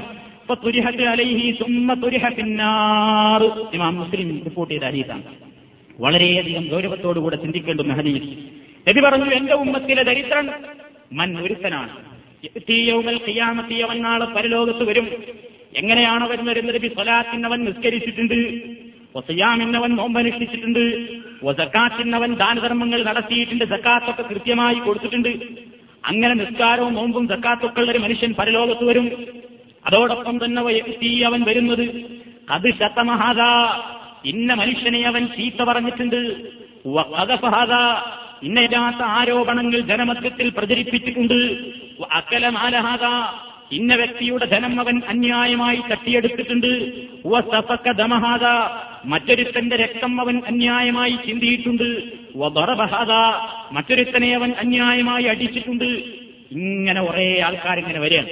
[0.47, 3.41] فطرحت عليه ثم طرح في النار
[3.76, 5.23] ഇമാം മുസ്ലിം റിപ്പോർട്ട് ചെയ്ത ഹദീസാണ്
[6.00, 8.30] വളരെയധികം ഗൗരവത്തോടുകൂടെ ചിന്തിക്കേണ്ടുന്ന ഹദീസ്
[8.88, 10.45] നബി പറഞ്ഞു എന്റെ ഉമ്മത്തിലെ ദരിദ്രൻ
[11.13, 11.93] മൻ ഒരുത്തനാണ്
[12.84, 15.08] യൗമൽ ഖിയാമത്തി അവൻ നാളെ പരലോകത്ത് വരും
[15.82, 18.38] എങ്ങനെയാണ് അവൻ വരുന്നത് നബി സ്വലാത്തിനവൻ നിസ്കരിച്ചിട്ടുണ്ട്
[19.16, 21.09] വസയാമിന്നവൻ നോമ്പനുഷ്ഠിച്ചിട്ടുണ്ട്
[21.44, 23.64] വസക്കാത്തിനവൻ ദാനധർമ്മങ്ങൾ നടത്തിയിട്ടുണ്ട്.
[23.64, 25.29] സക്കാത്തൊക്കെ കൃത്യമായി കൊടുത്തിട്ടുണ്ട്.
[26.07, 29.27] അങ്ങനെ നിസ്കാരവും നോമ്പും സക്കാത്തൊക്കെ ഉള്ള ഒരു മനുഷ്യൻ പരലോകത്ത് വരും.
[29.87, 32.05] അതോടൊപ്പം തന്നെ തീ അവൻ വരുന്നത്.
[32.51, 33.40] അത് ശതമഹാദ.
[34.29, 36.16] ഇന്ന മനുഷ്യനെ അവൻ ചീത്ത പറഞ്ഞിട്ടുണ്ട്.
[38.42, 41.35] ഇന്നയില്ലാത്ത ആരോപണങ്ങൾ ജനമധ്യത്തിൽ പ്രചരിപ്പിച്ചിട്ടുണ്ട്.
[42.12, 43.35] അക്കലമാലഹാദ
[43.75, 46.92] ഇന്ന വ്യക്തിയുടെ ധനം അവൻ അന്യായമായി തട്ടിയെടുത്തിട്ടുണ്ട്.
[49.05, 52.03] മറ്റൊരുത്തന്റെ രക്തം അവൻ അന്യായമായി ചിന്തിയിട്ടുണ്ട്.
[52.37, 53.12] വദറബഹാദ
[53.75, 56.03] മറ്റൊരുത്തനെ അവൻ അന്യായമായി അടിച്ചിട്ടുണ്ട്.
[56.53, 58.29] ഇങ്ങനെ കുറെ ആൾക്കാരിങ്ങനെ വരികയാണ്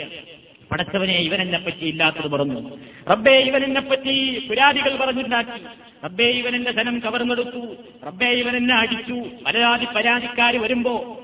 [0.70, 2.70] പടച്ചവനെ ഇവനെന്നെ പറ്റി ഇല്ലാത്തത് പറഞ്ഞു.
[3.10, 5.64] റബ്ബേ ഇവനെന്നെ പറ്റി പുരാതികൾ പറഞ്ഞുണ്ടാക്കി
[6.04, 7.76] റബ്ബേ ഇവനെന്റെ ധനം കവർന്നെടുത്തു.
[8.06, 9.24] റബ്ബേ ഇവനെന്നെ അടിച്ചു.
[9.46, 11.20] പരാതി പരാതിക്കാർ വരുമ്പോ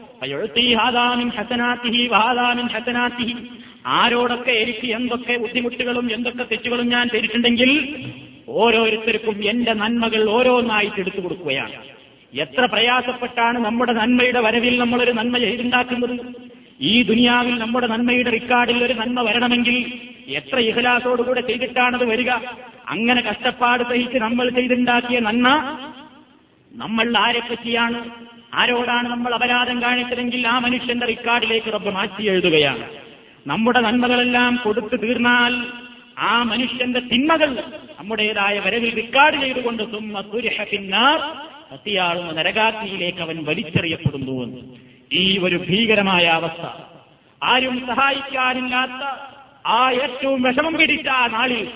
[3.87, 7.71] ആരോടൊക്കെ എനിക്ക് എന്തൊക്കെ ബുദ്ധിമുട്ടുകളും എന്തൊക്കെ തെറ്റുകളും ഞാൻ ചെയ്തിട്ടുണ്ടെങ്കിൽ
[8.49, 11.73] ഓരോരുത്തർക്കും എന്റെ നന്മകൾ ഓരോന്നായിട്ട് എടുത്തു കൊടുക്കുകയാണ്.
[12.35, 16.21] എത്ര പ്രയാസപ്പെട്ടാണ് നമ്മുടെ നന്മയുടെ വരവിൽ നമ്മളൊരു നന്മ ചെയ്തുണ്ടാക്കുന്നത്?
[16.81, 19.77] ഈ ദുനിയാവിൽ നമ്മുടെ നന്മയുടെ റിക്കാർഡിൽ ഒരു നന്മ വരണമെങ്കിൽ
[20.29, 22.31] എത്ര ഇഹലാസോടുകൂടെ ചെയ്തിട്ടാണത് വരിക?
[22.89, 25.49] അങ്ങനെ കഷ്ടപ്പാട് സഹിച്ച് നമ്മൾ ചെയ്തുണ്ടാക്കിയ നന്മ
[26.73, 28.11] നമ്മൾ ആരെപ്പറ്റിയാണ്
[28.55, 32.85] ആരോടാണ് നമ്മൾ അപരാധം കാണിച്ചതെങ്കിൽ ആ മനുഷ്യന്റെ റിക്കാർഡിലേക്ക് റബ്ബ് മാറ്റി എഴുതുകയാണ്.
[33.47, 35.55] നമ്മുടെ നന്മകളെല്ലാം കൊടുത്തു തീർന്നാൽ
[36.19, 37.55] ആ മനുഷ്യന്റെ തിന്മകൾ
[38.01, 41.19] നമ്മുടേതായ വരവിൽ റിക്കാർഡ് ചെയ്തുകൊണ്ട് സുമ്മ തുരിഹ പിന്നാർ
[41.71, 44.61] സത്യാളുന്ന നരകാഗ്നിയിലേക്ക് അവൻ വലിച്ചെറിയപ്പെടുന്നു എന്ന്.
[45.13, 46.67] ഈ ഒരു ഭീകരമായ അവസ്ഥ.
[47.43, 49.19] ആരും സഹായിക്കാനില്ലാത്ത
[49.67, 51.69] ആ ഏറ്റവും വിഷമം പിടിച്ച ആ നാളിൽ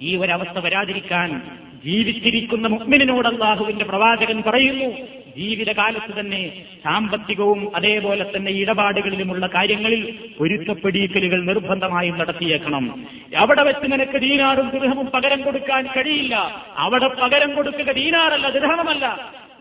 [0.00, 1.42] ഈ ഒരവസ്ഥ വരാതിരിക്കാൻ
[1.84, 13.04] ജീവിച്ചിരിക്കുന്ന മുഗ്മിനോട് അള്ളാഹുവിന്റെ പ്രവാചകൻ പറയുന്നു ജീവിതകാലത്ത് തന്നെ സാമ്പത്തികവും അതേപോലെ തന്നെ ഇടപാടുകളിലുമുള്ള കാര്യങ്ങളിൽ ഒരുക്കപ്പെടിയിക്കലുകൾ നിർബന്ധമായും നടത്തിയേക്കണം.
[13.36, 16.64] അവിടെ വെച്ച് നിനക്ക് ദീനാറും ദൃഹമും പകരം കൊടുക്കാൻ കഴിയില്ല.
[16.76, 19.06] അവിടെ പകരം കൊടുക്കുക ദീനാറല്ല ദൃഹമല്ല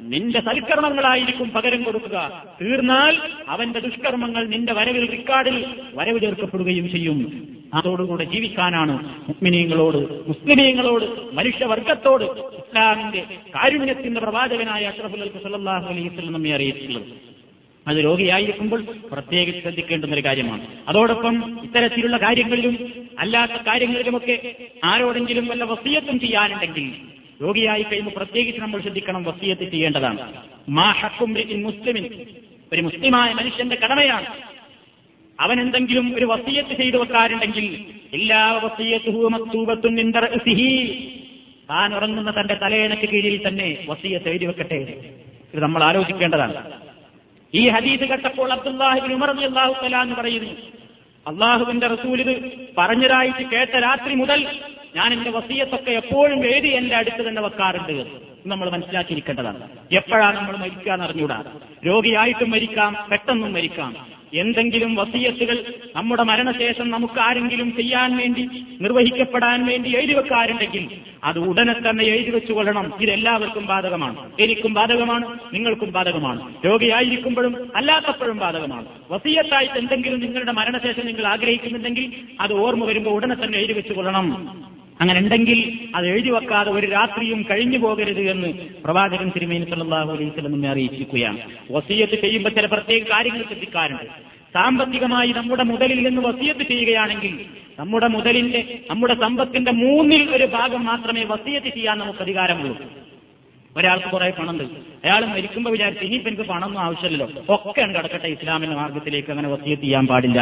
[0.02, 2.44] നിന്റെ സൽക്കർമ്മങ്ങളായിരിക്കും പകരം കൊടുക്കുക.
[2.62, 7.48] തീർന്നാൽ അവന്റെ ദുഷ്കർമ്മങ്ങൾ നിന്റെ വരവിൽ റിക്കാർഡിൽ വരവ് ചേർക്കപ്പെടുകയും ചെയ്യും.
[7.74, 17.40] അതോടുകൂടെ ജീവിക്കാനാണ് മുസ്ലിമീങ്ങളോട് മുസ്ലിമീങ്ങളോട് മനുഷ്യവർഗത്തോട് ഇസ്ലാമിന്റെ കാരുണ്യത്തിന്റെ പ്രവാചകനായ അഷ്റഫുൽ സല്ലാഹു അലൈഹി വസല്ലം നമ്മെ അറിയിച്ചിട്ടുള്ളത്.
[17.88, 18.82] അത് രോഗിയായിരിക്കുമ്പോൾ
[19.12, 20.68] പ്രത്യേകിച്ച് ശ്രദ്ധിക്കേണ്ടുന്ന ഒരു കാര്യമാണ്.
[20.88, 26.96] അതോടൊപ്പം ഇത്തരത്തിലുള്ള കാര്യങ്ങളിലും അല്ലാത്ത കാര്യങ്ങളിലുമൊക്കെ ആരോടെങ്കിലും വല്ല വസീയത്തും ചെയ്യാനുണ്ടെങ്കിൽ
[27.42, 30.44] രോഗിയായി കഴിയുമ്പോൾ പ്രത്യേകിച്ച് നമ്മൾ ശ്രദ്ധിക്കണം വസീയത്ത് ചെയ്യേണ്ടതാണ്.
[30.70, 32.26] മാ ഹക്കും മുസ്ലിമിൻ.
[32.74, 34.26] ഒരു മുസ്ലിമായ മനുഷ്യന്റെ കടമയാണ്.
[35.40, 39.36] അവൻ എന്തെങ്കിലും ഒരു വസീയത്ത് ചെയ്തു വെക്കാറുണ്ടെങ്കിൽ എല്ലാ വസീയത്തും
[41.70, 44.76] താൻ ഉറങ്ങുന്ന തന്റെ തലയണക്ക് കീഴിൽ തന്നെ വസീയത്ത് എഴുതി വെക്കട്ടെ
[45.54, 46.72] ഇത് നമ്മൾ ആലോചിക്കേണ്ടതാണ്.
[47.54, 50.52] ഈ ഹദീസ് കേട്ടപ്പോൾ അബ്ദുല്ലാഹിബിൻ ഉമർ അള്ളാഹു എന്ന് പറയുന്നു
[51.28, 54.48] അള്ളാഹുവിന്റെ റസൂൽ ഇത് പറഞ്ഞതായിട്ട് കേട്ട രാത്രി മുതൽ
[54.96, 58.06] ഞാൻ എന്റെ വസീയത്തൊക്കെ എപ്പോഴും എഴുതി എന്റെ അടുത്ത് തന്നെ വെക്കാറുണ്ട്
[58.46, 59.68] നമ്മൾ മനസ്സിലാക്കിയിരിക്കേണ്ടതാണ്.
[59.92, 61.44] എപ്പോഴാണ് നമ്മൾ മരിക്കുക എന്ന് അറിഞ്ഞൂടാ.
[61.88, 64.20] രോഗിയായിട്ടും മരിക്കാം പെട്ടെന്നും മരിക്കാം.
[64.34, 68.50] എന്തെങ്കിലും വസീയത്തുകൾ നമ്മുടെ മരണശേഷം നമുക്ക് ആരെങ്കിലും ചെയ്യാൻ വേണ്ടി
[68.82, 70.90] നിർവഹിക്കപ്പെടാൻ വേണ്ടി എഴുതി വെക്കാറുണ്ടെങ്കിൽ
[71.24, 72.94] അത് ഉടനെ തന്നെ എഴുതി വെച്ചുകൊള്ളണം.
[73.02, 74.32] ഇത് എല്ലാവർക്കും ബാധകമാണ്.
[74.40, 76.54] എനിക്കും ബാധകമാണ് നിങ്ങൾക്കും ബാധകമാണ്.
[76.66, 78.86] രോഗിയായിരിക്കുമ്പോഴും അല്ലാത്തപ്പോഴും ബാധകമാണ്.
[79.12, 84.79] വസീയത്തായിട്ട് എന്തെങ്കിലും നിങ്ങളുടെ മരണശേഷം നിങ്ങൾ ആഗ്രഹിക്കുന്നുണ്ടെങ്കിൽ അത് ഓർമ്മ വരുമ്പോൾ ഉടനെ തന്നെ എഴുതി വെച്ചുകൊള്ളണം.
[85.02, 88.48] അങ്ങനെ ഉണ്ടെങ്കിൽ അത് എഴുതി വെക്കാതെ ഒരു രാത്രിയും കഴിഞ്ഞു പോകരുത് എന്ന്
[88.84, 91.38] പ്രവാചകൻ തിരുമേനി സല്ലാഹു അലൈഹി സ്വലം നമ്മെ അറിയിച്ചിരിക്കുകയാണ്.
[91.72, 94.04] വസീയത്ത് ചെയ്യുമ്പോൾ ചില പ്രത്യേക കാര്യങ്ങൾ ശ്രദ്ധിക്കാറുണ്ട്.
[94.54, 97.46] സാമ്പത്തികമായി നമ്മുടെ മുതലിൽ നിന്ന് വസീയത്ത് ചെയ്യുകയാണെങ്കിൽ
[97.80, 102.78] നമ്മുടെ മുതലിന്റെ നമ്മുടെ സമ്പത്തിന്റെ മൂന്നിൽ ഒരു ഭാഗം മാത്രമേ വസീയത്ത് ചെയ്യാൻ നമുക്ക് അധികാരമുള്ളൂ.
[103.78, 104.64] ഒരാൾക്ക് കുറെ പണമുണ്ട്.
[105.06, 107.44] അയാൾ മരിക്കുമ്പോൾ വിചാരിച്ചു ഇനിയിപ്പോ എനിക്ക് പണമൊന്നും ആവശ്യമില്ലല്ലോ.
[107.50, 110.42] ഒക്കെ കിടക്കട്ടെ ഇസ്ലാമിന്റെ മാർഗത്തിലേക്ക് അങ്ങനെ വസീയത്ത് ചെയ്യാൻ പാടില്ല.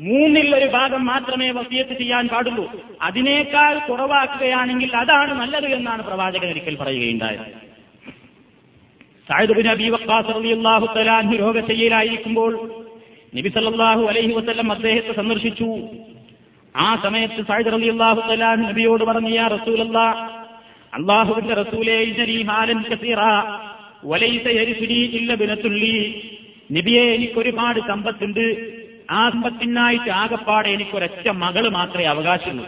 [0.00, 2.66] മൂന്നിൽ ഒരു ഭാഗം മാത്രമേ വസിയത്ത് ചെയ്യാൻ പാടുള്ളൂ.
[3.02, 7.46] അതിനേക്കാൾ കുറവാക്കുകയാണെങ്കിൽ അതാണ് നല്ലത് എന്നാണ് പ്രവാചകൻ ഒരിക്കൽ പറയുകയുണ്ടായത്.
[9.28, 10.34] സായിദ് ബിൻ അബി വക്കാസ്
[10.94, 12.52] തആല അൻഹു രോഗശയ്യയിലായിരിക്കുമ്പോൾ
[13.36, 15.68] നബി സല്ലല്ലാഹു അലൈഹി വസല്ലം അദ്ദേഹത്തെ സന്ദർശിച്ചു.
[16.74, 20.16] ആ സമയത്ത് സായിദ് റളിയല്ലാഹു തആല അൻഹു നബിയോട് പറഞ്ഞു യാ റസൂലല്ലാഹ്
[20.98, 23.20] അല്ലാഹുവിന്റെ റസൂലേ ഇന്നലി ഹാലൻ കസീറ
[24.12, 24.46] വലൈസ
[25.20, 25.96] ഇല്ല ബിനത്തുള്ളി.
[26.76, 28.46] നബിയെ എനിക്കൊരുപാട് സമ്പത്തുണ്ട്.
[29.10, 32.66] ആ സമ്പത്തിനായിട്ട് ആകപ്പാടെ എനിക്കൊരൊറ്റ മകൾ മാത്രമേ അവകാശമുള്ളൂ.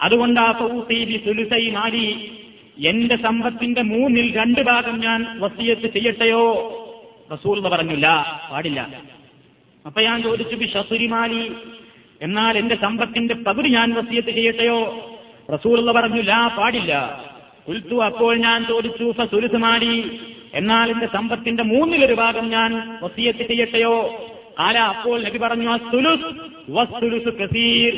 [0.00, 2.30] അതുകൊണ്ട് ആ സൗസൈ മാരി
[2.86, 6.44] എന്റെ സമ്പത്തിന്റെ മൂന്നിൽ രണ്ട് ഭാഗം ഞാൻ വസിയത്ത് ചെയ്യട്ടെയോ?
[7.32, 8.06] റസൂൽ എന്ന് പറഞ്ഞില്ല
[8.52, 8.88] പാടില്ല.
[9.86, 11.52] അപ്പൊ ഞാൻ ചോദിച്ചു ബി ഷസുരിമാലി
[12.22, 15.08] എന്നാൽ എന്റെ സമ്പത്തിന്റെ പകുതി ഞാൻ വസിയത്ത് ചെയ്യട്ടെയോ?
[15.52, 17.22] റസൂൽ എന്ന് പറഞ്ഞില്ല പാടില്ല.
[17.68, 20.20] ഉൽത്തു അപ്പോൾ ഞാൻ ചോദിച്ചു ഫസുലുസുമാലി
[20.54, 24.26] എന്നാൽ എന്റെ സമ്പത്തിന്റെ മൂന്നിലൊരു ഭാഗം ഞാൻ വസിയത്ത് ചെയ്യട്ടെയോ?
[24.58, 25.68] ആല അപ്പോൾ നബി പറഞ്ഞു
[27.30, 27.92] കസീർ.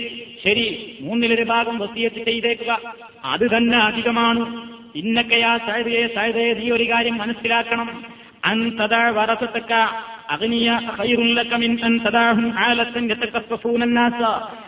[0.44, 2.80] ശരി മൂന്നിലൊരു ഭാഗം വസീയത്ത് ചെയ്തേക്കുക.
[3.24, 4.70] അത് തന്നെ അധികമാണ്.
[4.96, 8.04] ഇന്നക്കയാ സഹതയെ സഹതയെ നീ ഒരു കാര്യം മനസ്സിലാക്കണം.
[8.44, 8.70] അൻ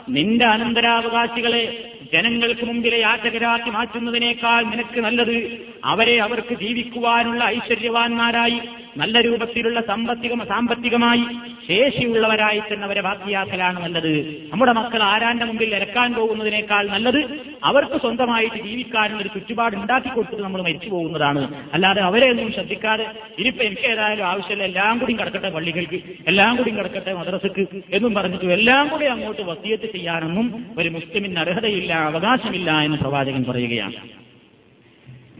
[0.08, 8.60] നിന്റെ അനന്തരാവകാശികളെ ജനങ്ങൾക്ക് മുമ്പിലെ യാചകരാക്കി മാറ്റുന്നതിനേക്കാൾ നിനക്ക് നല്ലത് അവരെ അവർക്ക് ജീവിക്കുവാനുള്ള ഐശ്വര്യവാന്മാരായി.
[8.96, 11.24] നല്ല രൂപത്തിലുള്ള സാമ്പത്തിക സാമ്പത്തികമായി
[11.68, 14.12] ശേഷിയുള്ളവരായി തന്നെ അവരെ ബാക്കിയാക്കലാണ് നല്ലത്
[14.52, 17.20] നമ്മുടെ മക്കൾ ആരാന്റെ മുമ്പിൽ ഇറക്കാൻ പോകുന്നതിനേക്കാൾ നല്ലത്
[17.64, 21.48] അവർക്ക് സ്വന്തമായിട്ട് ജീവിക്കാനുള്ള ഒരു ചുറ്റുപാട് ഉണ്ടാക്കി കൊടുത്തിട്ട് നമ്മൾ മരിച്ചു പോകുന്നതാണ്.
[21.72, 23.06] അല്ലാതെ അവരെ ഒന്നും ശ്രദ്ധിക്കാതെ
[23.38, 28.88] ഇനിയിപ്പോ എനിക്ക് ഏതായാലും ആവശ്യമില്ല എല്ലാം കൂടി കിടക്കട്ടെ പള്ളികൾക്ക് എല്ലാം കൂടി കിടക്കട്ടെ മദ്രസക്ക് എന്നും പറഞ്ഞിട്ട് എല്ലാം
[28.88, 34.19] കൂടി അങ്ങോട്ട് വസിയത്ത് ചെയ്യാനൊന്നും ഒരു മുസ്ലിമിന് അർഹതയില്ല അവകാശമില്ല എന്ന് പ്രവാചകൻ പറയുകയാണ്.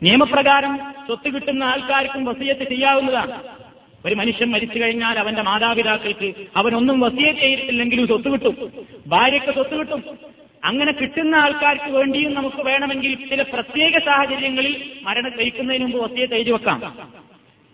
[0.03, 3.43] നിയമപ്രകാരം സ്വത്ത് കിട്ടുന്ന ആൾക്കാർക്കും വസിയത്ത് ചെയ്യാവുന്നതാണ്.
[4.07, 8.73] ഒരു മനുഷ്യൻ മരിച്ചു കഴിഞ്ഞാൽ അവന്റെ മാതാപിതാക്കൾക്ക് അവനൊന്നും വസിയത്ത് ചെയ്തിട്ടില്ലെങ്കിലും സ്വത്ത് കിട്ടും.
[9.07, 10.05] ഭാര്യയ്ക്ക് സ്വത്ത് കിട്ടും.
[10.65, 16.99] അങ്ങനെ കിട്ടുന്ന ആൾക്കാർക്ക് വേണ്ടിയും നമുക്ക് വേണമെങ്കിൽ ചില പ്രത്യേക സാഹചര്യങ്ങളിൽ മരണം കഴിക്കുന്നതിന് മുമ്പ് വസിയത്ത് എഴുതി വെക്കാം.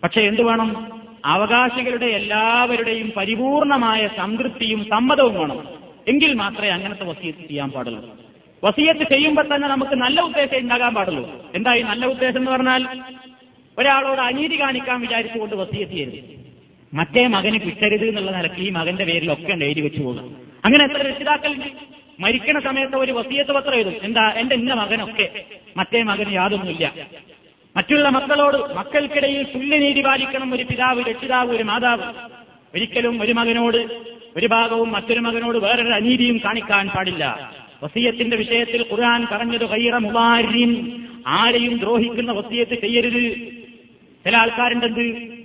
[0.03, 1.01] പക്ഷെ എന്തു വേണം?
[1.25, 5.67] അവകാശികളുടെ എല്ലാവരുടെയും പരിപൂർണമായ സംതൃപ്തിയും സമ്മതവും വേണം.
[6.07, 8.26] എങ്കിൽ മാത്രമേ അങ്ങനത്തെ വസിയത്ത് ചെയ്യാൻ പാടുള്ളൂ.
[8.63, 11.51] വസിയത്ത് ചെയ്യുമ്പോൾ തന്നെ നമുക്ക് നല്ല ഉദ്ദേശം ഉണ്ടാകാൻ പാടുള്ളൂ.
[11.55, 13.01] എന്താ ഈ നല്ല ഉദ്ദേശം എന്ന് പറഞ്ഞാൽ
[13.77, 16.47] ഒരാളോട് അനീതി കാണിക്കാൻ വിചാരിച്ചുകൊണ്ട് വസീയത്ത് ചെയ്യരുത്.
[16.93, 20.35] മറ്റേ മകന് കിട്ടരുത് എന്നുള്ള നിലയ്ക്ക് ഈ മകന്റെ പേരിലൊക്കെ എഴുതി വെച്ചു പോകും
[20.65, 21.55] അങ്ങനെ എത്ര രക്ഷിതാക്കൾ
[22.19, 23.93] മരിക്കണ സമയത്ത് ഒരു വസീയത്ത് പത്രം എഴുതും.
[24.03, 24.29] എന്താ?
[24.29, 25.43] എന്റെ ഇന്ന മകനൊക്കെ.
[25.77, 26.93] മറ്റേ മകന് യാതൊന്നുമില്ല.
[27.77, 30.55] മറ്റുള്ള മക്കളോട് മക്കൾക്കിടയിൽ തുല്യനീതി പാലിക്കണം.
[30.55, 32.03] ഒരു പിതാവ് രക്ഷിതാവ് ഒരു മാതാവ്.
[32.75, 33.77] ഒരിക്കലും ഒരു മകനോട്
[34.37, 37.51] ഒരു ഭാഗവും മറ്റൊരു മകനോട് വേറൊരു അനീതിയും കാണിക്കാൻ പാടില്ല.
[37.83, 39.93] വസീയത്തിന്റെ വിഷയത്തിൽ ഖുർആൻ പറഞ്ഞത് കൈറ
[41.27, 43.35] ആരെയും ദ്രോഹിക്കുന്ന വസീയത്ത് ചെയ്യരുത്.
[44.25, 45.37] ചില ആൾക്കാരുണ്ടെന്ത്?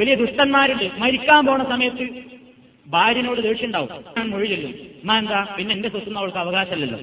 [0.00, 0.90] വലിയ ദുഷ്ടന്മാരുണ്ട്.
[0.98, 2.08] മരിക്കാൻ പോണ സമയത്ത്
[2.86, 4.70] ഭാര്യനോട് ദേഷ്യം ഉണ്ടാവും ഞാൻ മൊഴി ചെല്ലും.
[4.70, 5.46] എന്നാ എന്താ?
[5.58, 6.98] പിന്നെ എന്റെ സ്വത്തുന്ന അവൾക്ക് അവകാശമല്ലല്ലോ.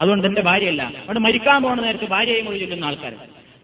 [0.00, 0.82] അതുകൊണ്ട് എന്റെ ഭാര്യയല്ല.
[0.82, 3.14] അവിടെ മരിക്കാൻ പോണ നേരത്ത് ഭാര്യയെ മൊഴി ചൊല്ലുന്ന ആൾക്കാർ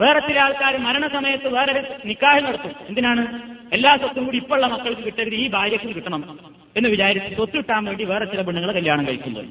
[0.01, 2.71] വേറെ ചില ആൾക്കാർ മരണസമയത്ത് വേറെ നിക്കാഹ് നടത്തും.
[2.89, 3.53] എന്തിനാണ്?
[3.73, 5.35] എല്ലാ സ്വത്തും കൂടി ഇപ്പോഴുള്ള മക്കൾക്ക് കിട്ടരുത്.
[5.35, 6.39] ഈ ഭാര്യക്കും കിട്ടണം
[6.77, 9.45] എന്ന് വിചാരിച്ച് സ്വത്ത് കിട്ടാൻ വേണ്ടി വേറെ ചില പെണ്ണുങ്ങളെ കല്യാണം കഴിക്കുന്നത്.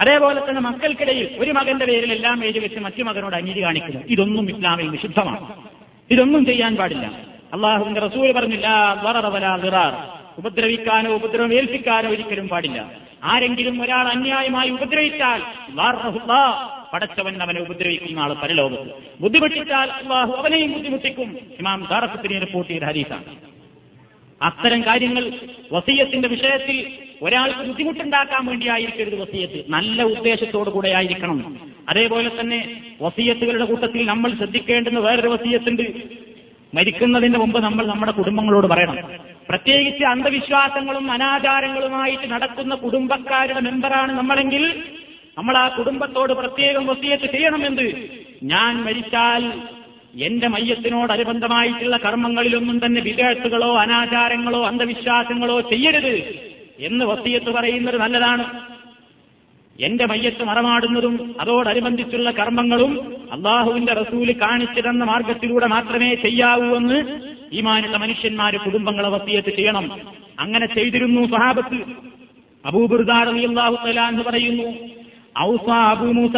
[0.00, 4.00] അതേപോലെ തന്നെ മക്കൾക്കിടയിൽ ഒരു മകന്റെ പേരിൽ എല്ലാം എഴുതി വെച്ച് മറ്റു മകനോട് അനീതി കാണിക്കുന്നു.
[4.08, 5.62] ഇതൊന്നും ഇസ്ലാമിൽ നിഷിദ്ധമാണ്.
[6.10, 7.06] ഇതൊന്നും ചെയ്യാൻ പാടില്ല.
[7.52, 8.68] അള്ളാഹുവിന്റെ റസൂൽ പറഞ്ഞില്ല
[10.38, 12.90] ഉപദ്രവിക്കാനോ ഉപദ്രവം ഏൽപ്പിക്കാനോ ഒരിക്കലും പാടില്ല.
[13.24, 15.40] ആരെങ്കിലും ഒരാൾ അന്യായമായി ഉപദ്രവിച്ചാൽ
[16.92, 18.90] പടച്ചവൻ അവനെ ഉപദ്രവിക്കുന്ന ആൾ പരലോകത്ത്.
[19.20, 21.38] ബുദ്ധിമുട്ടിച്ചാൽ അള്ളാഹു അവനെയും ബുദ്ധിമുട്ടിക്കും.
[21.60, 23.24] ഇമാം ദാറക്കുത്തിനെ റിപ്പോർട്ട് ചെയ്ത ഹരീസാണ്
[24.42, 25.32] അത്തരം കാര്യങ്ങൾ
[25.72, 26.76] വസീയത്തിന്റെ വിഷയത്തിൽ
[27.22, 29.64] ഒരാൾക്ക് ബുദ്ധിമുട്ടുണ്ടാക്കാൻ വേണ്ടിയായിരിക്കരുത് വസീയത്ത്.
[29.68, 31.56] നല്ല ഉദ്ദേശത്തോടു കൂടെ ആയിരിക്കണം.
[31.88, 36.02] അതേപോലെ തന്നെ വസീയത്തുകളുടെ കൂട്ടത്തിൽ നമ്മൾ ശ്രദ്ധിക്കേണ്ടുന്ന വേറൊരു വസീയത്തുണ്ട്.
[36.74, 38.96] മരിക്കുന്നതിന് മുമ്പ് നമ്മൾ നമ്മുടെ കുടുംബങ്ങളോട് പറയണം.
[39.48, 44.82] പ്രത്യേകിച്ച് അന്ധവിശ്വാസങ്ങളും അനാചാരങ്ങളുമായിട്ട് നടക്കുന്ന കുടുംബക്കാരുടെ മെമ്പറാണ് നമ്മളെങ്കിൽ
[45.38, 48.06] നമ്മൾ ആ കുടുംബത്തോട് പ്രത്യേകം വസീയത്ത് ചെയ്യണമെന്ന്
[48.42, 49.52] ഞാൻ മരിച്ചാൽ
[50.22, 56.53] എന്റെ മയ്യത്തിനോടനുബന്ധമായിട്ടുള്ള കർമ്മങ്ങളിലൊന്നും തന്നെ വിദേശത്തുകളോ അനാചാരങ്ങളോ അന്ധവിശ്വാസങ്ങളോ ചെയ്യരുത്.
[56.78, 58.60] എന്ന് വസീയത്ത് പറയുന്നത് നല്ലതാണ്.
[59.80, 67.20] എന്റെ മയ്യത്ത് മറമാടുന്നതും അതോടനുബന്ധിച്ചുള്ള കർമ്മങ്ങളും അള്ളാഹുവിന്റെ റസൂൽ കാണിച്ചു തന്ന മാർഗത്തിലൂടെ മാത്രമേ ചെയ്യാവൂ എന്ന്
[67.52, 70.00] ഈമാനുള്ള മനുഷ്യന്മാര് കുടുംബങ്ങളെ വസീയത്ത് ചെയ്യണം.
[70.40, 71.78] അങ്ങനെ ചെയ്തിരുന്നു സഹാബത്ത്
[72.64, 74.94] അബൂബുർദാർ അള്ളാഹു തലാന്ന് പറയുന്നു
[75.40, 76.32] ഔസ അബൂ മൂസ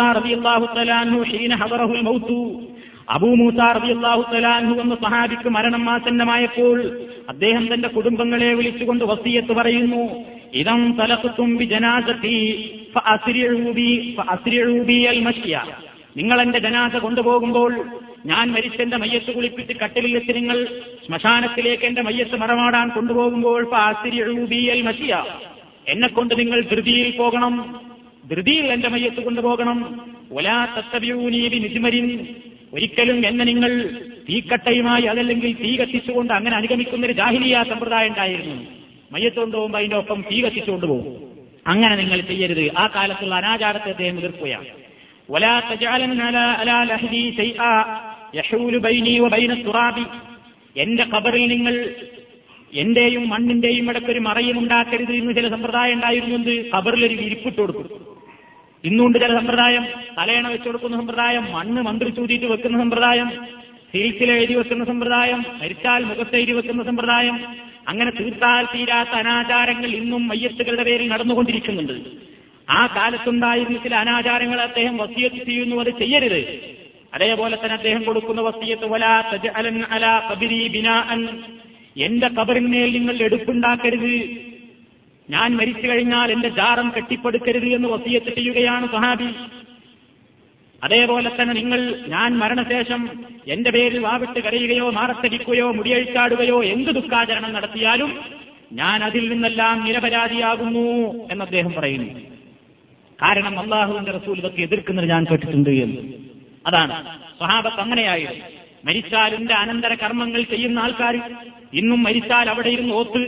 [0.77, 2.01] തലാൻഹു ഹീന ഹദറഹുൽ
[3.09, 3.61] അബൂ മൂസ
[4.81, 10.03] എന്ന സഹാബിക്ക് മരണം ആസന്നമായപ്പോൾ അദ്ദേഹം തന്റെ കുടുംബങ്ങളെ വിളിച്ചുകൊണ്ട് വസീയത്ത് പറയുന്നു
[10.55, 10.95] ഇതം
[15.21, 15.63] മഷ്യ.
[16.17, 17.73] നിങ്ങൾ എന്റെ ജനാസ കൊണ്ടുപോകുമ്പോൾ
[18.27, 20.67] ഞാൻ മരിച്ചെന്റെ മയ്യത്ത് കുളിപ്പിച്ച് കട്ടിലിൽ വെച്ച് നിങ്ങൾ
[21.07, 23.65] ശ്മശാനത്തിലേക്ക് എന്റെ മയ്യത്ത് മറമാടാൻ കൊണ്ടുപോകുമ്പോൾ
[25.89, 27.55] എന്നെ കൊണ്ട് നിങ്ങൾ ധൃതിയിൽ പോകണം.
[28.31, 30.01] ധൃതിയിൽ എന്റെ മയ്യത്ത് കൊണ്ടുപോകണം.
[30.33, 32.27] ഒലാ തത്തവ്യൂനീവി നിസിമരിൻ
[32.73, 33.91] ഒരിക്കലും എന്നെ നിങ്ങൾ
[34.29, 38.67] തീക്കട്ടയുമായി അതല്ലെങ്കിൽ തീ കത്തിച്ചുകൊണ്ട് അങ്ങനെ അനുഗമിക്കുന്നൊരു ജാഹിലിയ സമ്പ്രദായം ഉണ്ടായിരുന്നു.
[39.13, 41.37] മയ്യത്ത് കൊണ്ടുപോകുമ്പോൾ അതിന്റെ ഒപ്പം തീ കത്തിച്ചുകൊണ്ട് പോകും.
[41.67, 42.73] അങ്ങനെ നിങ്ങൾ ചെയ്യരുത്.
[42.79, 44.67] ആ കാലത്തുള്ള അനാചാരത്തെ അദ്ദേഹം എതിർക്കുകയാണ്.
[50.77, 51.91] എന്റെ കബറിൽ നിങ്ങൾ
[52.75, 58.16] എന്റെയും മണ്ണിന്റെയും ഇടയ്ക്കൊരു മറയും ഉണ്ടാക്കരുത് എന്ന് ചില സമ്പ്രദായം ഉണ്ടായിരുന്നു കബറിലൊരു വിരിപ്പിട്ട് കൊടുക്കും
[58.85, 59.85] ഇന്നുണ്ട് ചില സമ്പ്രദായം.
[60.19, 63.31] തലയണ വെച്ചു കൊടുക്കുന്ന സമ്പ്രദായം മണ്ണ് മന്ത്രിച്ചൂതിയിട്ട് വെക്കുന്ന സമ്പ്രദായം
[63.93, 67.37] സീൽസിൽ എഴുതി വെക്കുന്ന സമ്പ്രദായം മരിച്ചാൽ മുഖത്ത് എഴുതി വെക്കുന്ന സമ്പ്രദായം
[67.89, 71.93] അങ്ങനെ തീർത്താൽ തീരാത്ത അനാചാരങ്ങൾ ഇന്നും മയ്യത്തുകളുടെ പേരിൽ നടന്നുകൊണ്ടിരിക്കുന്നുണ്ട്.
[72.71, 76.41] ആ കാലത്തുണ്ടായിരുന്ന ചില അനാചാരങ്ങൾ അദ്ദേഹം വസിയത്ത് ചെയ്യുന്നു അത് ചെയ്യരുത്.
[77.15, 78.95] അതേപോലെ തന്നെ അദ്ദേഹം കൊടുക്കുന്ന വസിയത്ത്
[79.95, 80.35] അലാ
[81.97, 84.13] എന്റെ കബറിന്മേൽ നിങ്ങൾ എടുപ്പുണ്ടാക്കരുത്.
[85.31, 89.35] ഞാൻ മരിച്ചു കഴിഞ്ഞാൽ എന്റെ ജാറം കെട്ടിപ്പടുക്കരുത് എന്ന് വസീയത്ത് ചെയ്യുകയാണ് സഹാബി
[90.85, 93.11] അതേപോലെ തന്നെ നിങ്ങൾ ഞാൻ മരണശേഷം
[93.49, 98.21] എന്റെ പേരിൽ വാവിട്ട് കരയുകയോ മാറത്തടിക്കുകയോ മുടിയഴിച്ചാടുകയോ എന്ത് ദുഃഖാചരണം നടത്തിയാലും
[98.73, 100.87] ഞാൻ അതിൽ നിന്നെല്ലാം നിരപരാധിയാകുന്നു
[101.33, 102.21] എന്ന് അദ്ദേഹം പറയുന്നു.
[103.23, 106.13] കാരണം അള്ളാഹുവിന്റെ റസൂൽ ഇതൊക്കെ എതിർക്കുന്നത് ഞാൻ കേട്ടിട്ടുണ്ട് എന്ന്.
[106.67, 107.19] അതാണ്.
[107.39, 108.45] സ്വഹാബത്ത് അങ്ങനെയായിരുന്നു.
[108.85, 111.17] മരിച്ചാൽ എന്റെ അനന്തര കർമ്മങ്ങൾ ചെയ്യുന്ന ആൾക്കാർ
[111.75, 113.23] ഇന്നും മരിച്ചാൽ അവിടെ ഇരുന്ന് ഓത്ത്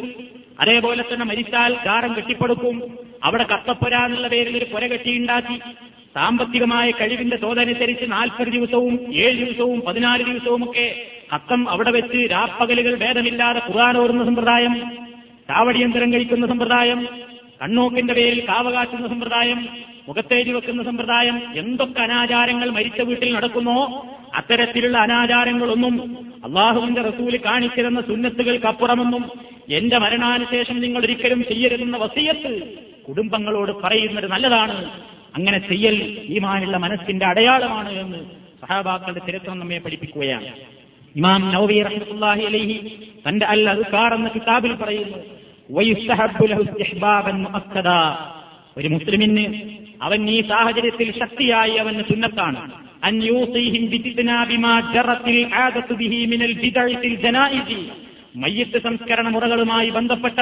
[0.60, 2.76] അതേപോലെ തന്നെ മരിച്ചാൽ ഗാരം കെട്ടിപ്പടുക്കും.
[3.24, 5.56] അവിടെ കത്തപ്പൊര എന്നുള്ള പേരിൽ ഒരു പുര കെട്ടിയുണ്ടാക്കി.
[6.14, 10.86] സാമ്പത്തികമായ കഴിവിന്റെ തോതനുസരിച്ച് നാൽപ്പത് ദിവസവും ഏഴ് ദിവസവും പതിനാല് ദിവസവും ഒക്കെ
[11.34, 14.74] കത്തം അവിടെ വെച്ച് രാപ്പകലുകൾ ഭേദമില്ലാതെ കുറാൻ ഓർന്ന സമ്പ്രദായം
[15.48, 17.08] ചാവടിയന്തരം കഴിക്കുന്ന സമ്പ്രദായം
[17.62, 19.68] കണ്ണോക്കിന്റെ പേരിൽ കാവകാറ്റുന്ന സമ്പ്രദായം
[20.08, 23.78] മുഖത്തേരി വെക്കുന്ന സമ്പ്രദായം എന്തൊക്കെ അനാചാരങ്ങൾ മരിച്ച വീട്ടിൽ നടക്കുന്നോ
[24.34, 25.94] അത്തരത്തിലുള്ള അനാചാരങ്ങളൊന്നും
[26.44, 29.24] അള്ളാഹുവിന്റെ റസൂൽ കാണിച്ചിരുന്ന സുന്നത്തുകൾക്കപ്പുറമൊന്നും
[29.76, 32.52] എന്റെ മരണാനുശേഷം നിങ്ങൾ ഒരിക്കലും ചെയ്യരുതെന്ന വസീയത്ത്
[33.08, 34.90] കുടുംബങ്ങളോട് പറയുന്നത് നല്ലതാണ്.
[35.34, 35.96] അങ്ങനെ ചെയ്യൽ
[36.28, 38.18] ഈമാനുള്ള മനസ്സിന്റെ അടയാളമാണ് എന്ന്
[38.62, 40.46] സഹാബാക്കളുടെ ചരിത്രം നമ്മെ പഠിപ്പിക്കുകയാണ്.
[41.16, 42.76] ഇമാം നവവി റഹ്മത്തുള്ളാഹി അലൈഹി
[43.28, 45.18] തന്റെ അൽ അസ്കാർ എന്ന കിതാബിൽ പറയുന്നു
[48.78, 49.46] ഒരു മുസ്ലിമിന്
[50.02, 52.70] അവൻ ഈ സാഹചര്യത്തിൽ ശക്തിയായി അവന് സുന്നത്താണ്.
[53.04, 57.80] അൻ യൂസിഹിം ബിജിത്നാബി ബിമാ ജറത്തിൽ ആദത്തു ബിഹി മിനൽ ബിദഇ ഫിൽ ജനായിസി.
[58.38, 60.40] മയ്യത്ത് സംസ്കരണ മുറകളുമായി ബന്ധപ്പെട്ട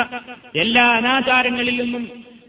[0.56, 2.04] എല്ലാ അനാചാരങ്ങളിൽ നിന്നും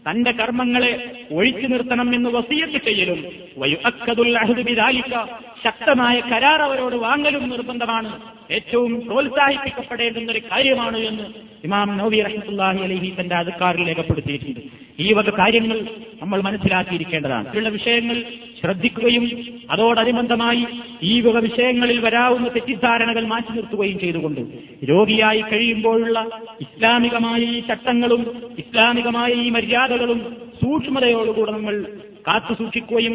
[0.08, 0.92] തന്റെ കർമ്മങ്ങളെ
[1.32, 3.20] ഒഴിച്ചു നിർത്തണം എന്ന് വസീയത്ത് ചെയ്യലും
[4.62, 5.14] ബിദാലിക
[5.64, 8.10] ശക്തമായ കരാർ അവരോട് വാങ്ങലും നിർബന്ധമാണ്.
[8.50, 11.26] ഏറ്റവും പ്രോത്സാഹിപ്പിക്കപ്പെടേണ്ടുന്ന ഒരു കാര്യമാണ് എന്ന്
[11.64, 14.60] ഇമാം നവി റഹ്മത്തുള്ളാഹി അലഹി തന്റെ അധികാറിൽ രേഖപ്പെടുത്തിയിട്ടുണ്ട്.
[14.98, 15.78] ഈ വക കാര്യങ്ങൾ
[16.22, 17.46] നമ്മൾ മനസ്സിലാക്കിയിരിക്കേണ്ടതാണ്.
[17.46, 18.16] ഇതിലുള്ള വിഷയങ്ങൾ
[18.60, 19.24] ശ്രദ്ധിക്കുകയും
[19.70, 20.62] അതോടനുബന്ധമായി
[21.02, 24.40] ഈ വക വിഷയങ്ങളിൽ വരാവുന്ന തെറ്റിദ്ധാരണകൾ മാറ്റി നിർത്തുകയും ചെയ്തുകൊണ്ട്
[24.90, 26.18] രോഗിയായി കഴിയുമ്പോഴുള്ള
[26.60, 28.22] ഇസ്ലാമികമായ ഈ ചട്ടങ്ങളും
[28.58, 30.20] ഇസ്ലാമികമായ ഈ മര്യാദകളും
[30.62, 31.76] സൂക്ഷ്മതയോടുകൂടെ നമ്മൾ
[32.28, 33.14] കാത്തു സൂക്ഷിക്കുകയും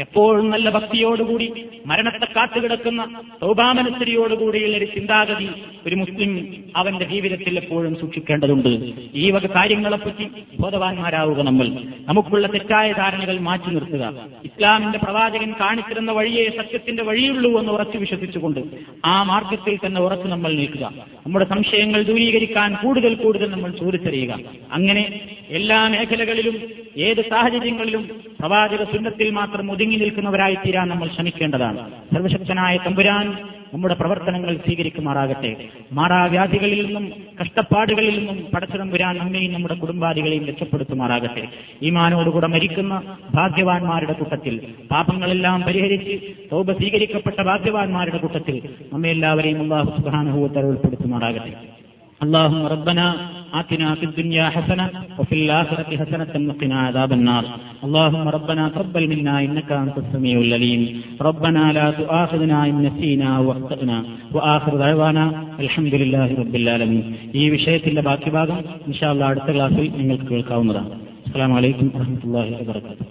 [0.00, 1.46] എപ്പോഴും നല്ല ഭക്തിയോടുകൂടി
[1.86, 3.04] മരണത്തെ കാത്തുകിടക്കുന്ന
[3.40, 5.48] സൗഭാമനസ്ത്രീയോടുകൂടിയുള്ള ഒരു ചിന്താഗതി
[5.86, 6.30] ഒരു മുസ്ലിം
[6.76, 8.68] അവന്റെ ജീവിതത്തിൽ എപ്പോഴും സൂക്ഷിക്കേണ്ടതുണ്ട്.
[9.14, 10.26] ഈ വക കാര്യങ്ങളെപ്പറ്റി
[10.60, 11.66] ബോധവാന്മാരാവുക നമ്മൾ.
[12.08, 14.04] നമുക്കുള്ള തെറ്റായ ധാരണകൾ മാറ്റി നിർത്തുക.
[14.44, 18.60] ഇസ്ലാമിന്റെ പ്രവാചകൻ കാണിച്ചിരുന്ന വഴിയെ സത്യത്തിന്റെ വഴിയുള്ളൂ എന്ന് ഉറച്ചു വിശ്വസിച്ചുകൊണ്ട്
[19.04, 20.86] ആ മാർഗത്തിൽ തന്നെ ഉറച്ചു നമ്മൾ നിൽക്കുക.
[21.26, 24.38] നമ്മുടെ സംശയങ്ങൾ ദൂരീകരിക്കാൻ കൂടുതൽ കൂടുതൽ നമ്മൾ ചോദിച്ചറിയുക
[24.72, 25.20] അങ്ങനെ
[25.50, 26.56] എല്ലാ മേഖലകളിലും
[26.96, 28.08] ഏത് സാഹചര്യങ്ങളിലും
[28.40, 31.90] പ്രവാചക സുന്നത്തിൽ മാത്രം ഒതുങ്ങി നിൽക്കുന്നവരായി തീരാൻ നമ്മൾ ശ്രമിക്കേണ്ടതാണ്.
[32.14, 33.36] സർവശക്തനായ തമ്പുരാൻ
[33.72, 35.56] നമ്മുടെ പ്രവർത്തനങ്ങൾ സ്വീകരിക്കുമാറാകട്ടെ.
[35.92, 41.48] മാറാവ്യാധികളിൽ നിന്നും കഷ്ടപ്പാടുകളിൽ നിന്നും പടച്ചതമ്പുരാൻ നമ്മെയും നമ്മുടെ കുടുംബാദികളെയും രക്ഷപ്പെടുത്തുമാറാകട്ടെ.
[41.82, 43.02] ഈമാനോടുകൂടെ മരിക്കുന്ന
[43.34, 44.60] ഭാഗ്യവാന്മാരുടെ കൂട്ടത്തിൽ
[44.90, 48.62] പാപങ്ങളെല്ലാം പരിഹരിച്ച് തോപ സ്വീകരിക്കപ്പെട്ട ഭാഗ്യവാന്മാരുടെ കൂട്ടത്തിൽ
[48.92, 51.80] നമ്മെ എല്ലാവരെയും അള്ളാഹു സുബാനുഭവത്തിൽ ഉൾപ്പെടുത്തുമാറാകട്ടെ.
[52.21, 53.05] اللهم ربنا
[53.53, 54.85] آتنا في الدنيا حسنة
[55.19, 57.43] وفي الآخرة حسنة وقنا عذاب النار
[57.85, 60.81] اللهم ربنا تقبل منا إنك أنت السميع العليم
[61.21, 63.97] ربنا لا تؤاخذنا إن نسينا واخطأنا
[64.35, 65.25] وآخر دعوانا
[65.59, 68.57] الحمد لله رب العالمين ഈ വിഷയത്തിന്റെ ബാക്കി ഭാഗം
[68.87, 70.91] ഇൻഷാല്ല അടുത്ത ക്ലാസ്സിൽ നിങ്ങൾക്ക് കേൾക്കാവുന്നതാണ്
[71.27, 73.05] അസ്സാം വലൈക്കും വാഹമത്തല്ലാഹി വാബർക്കാത്തു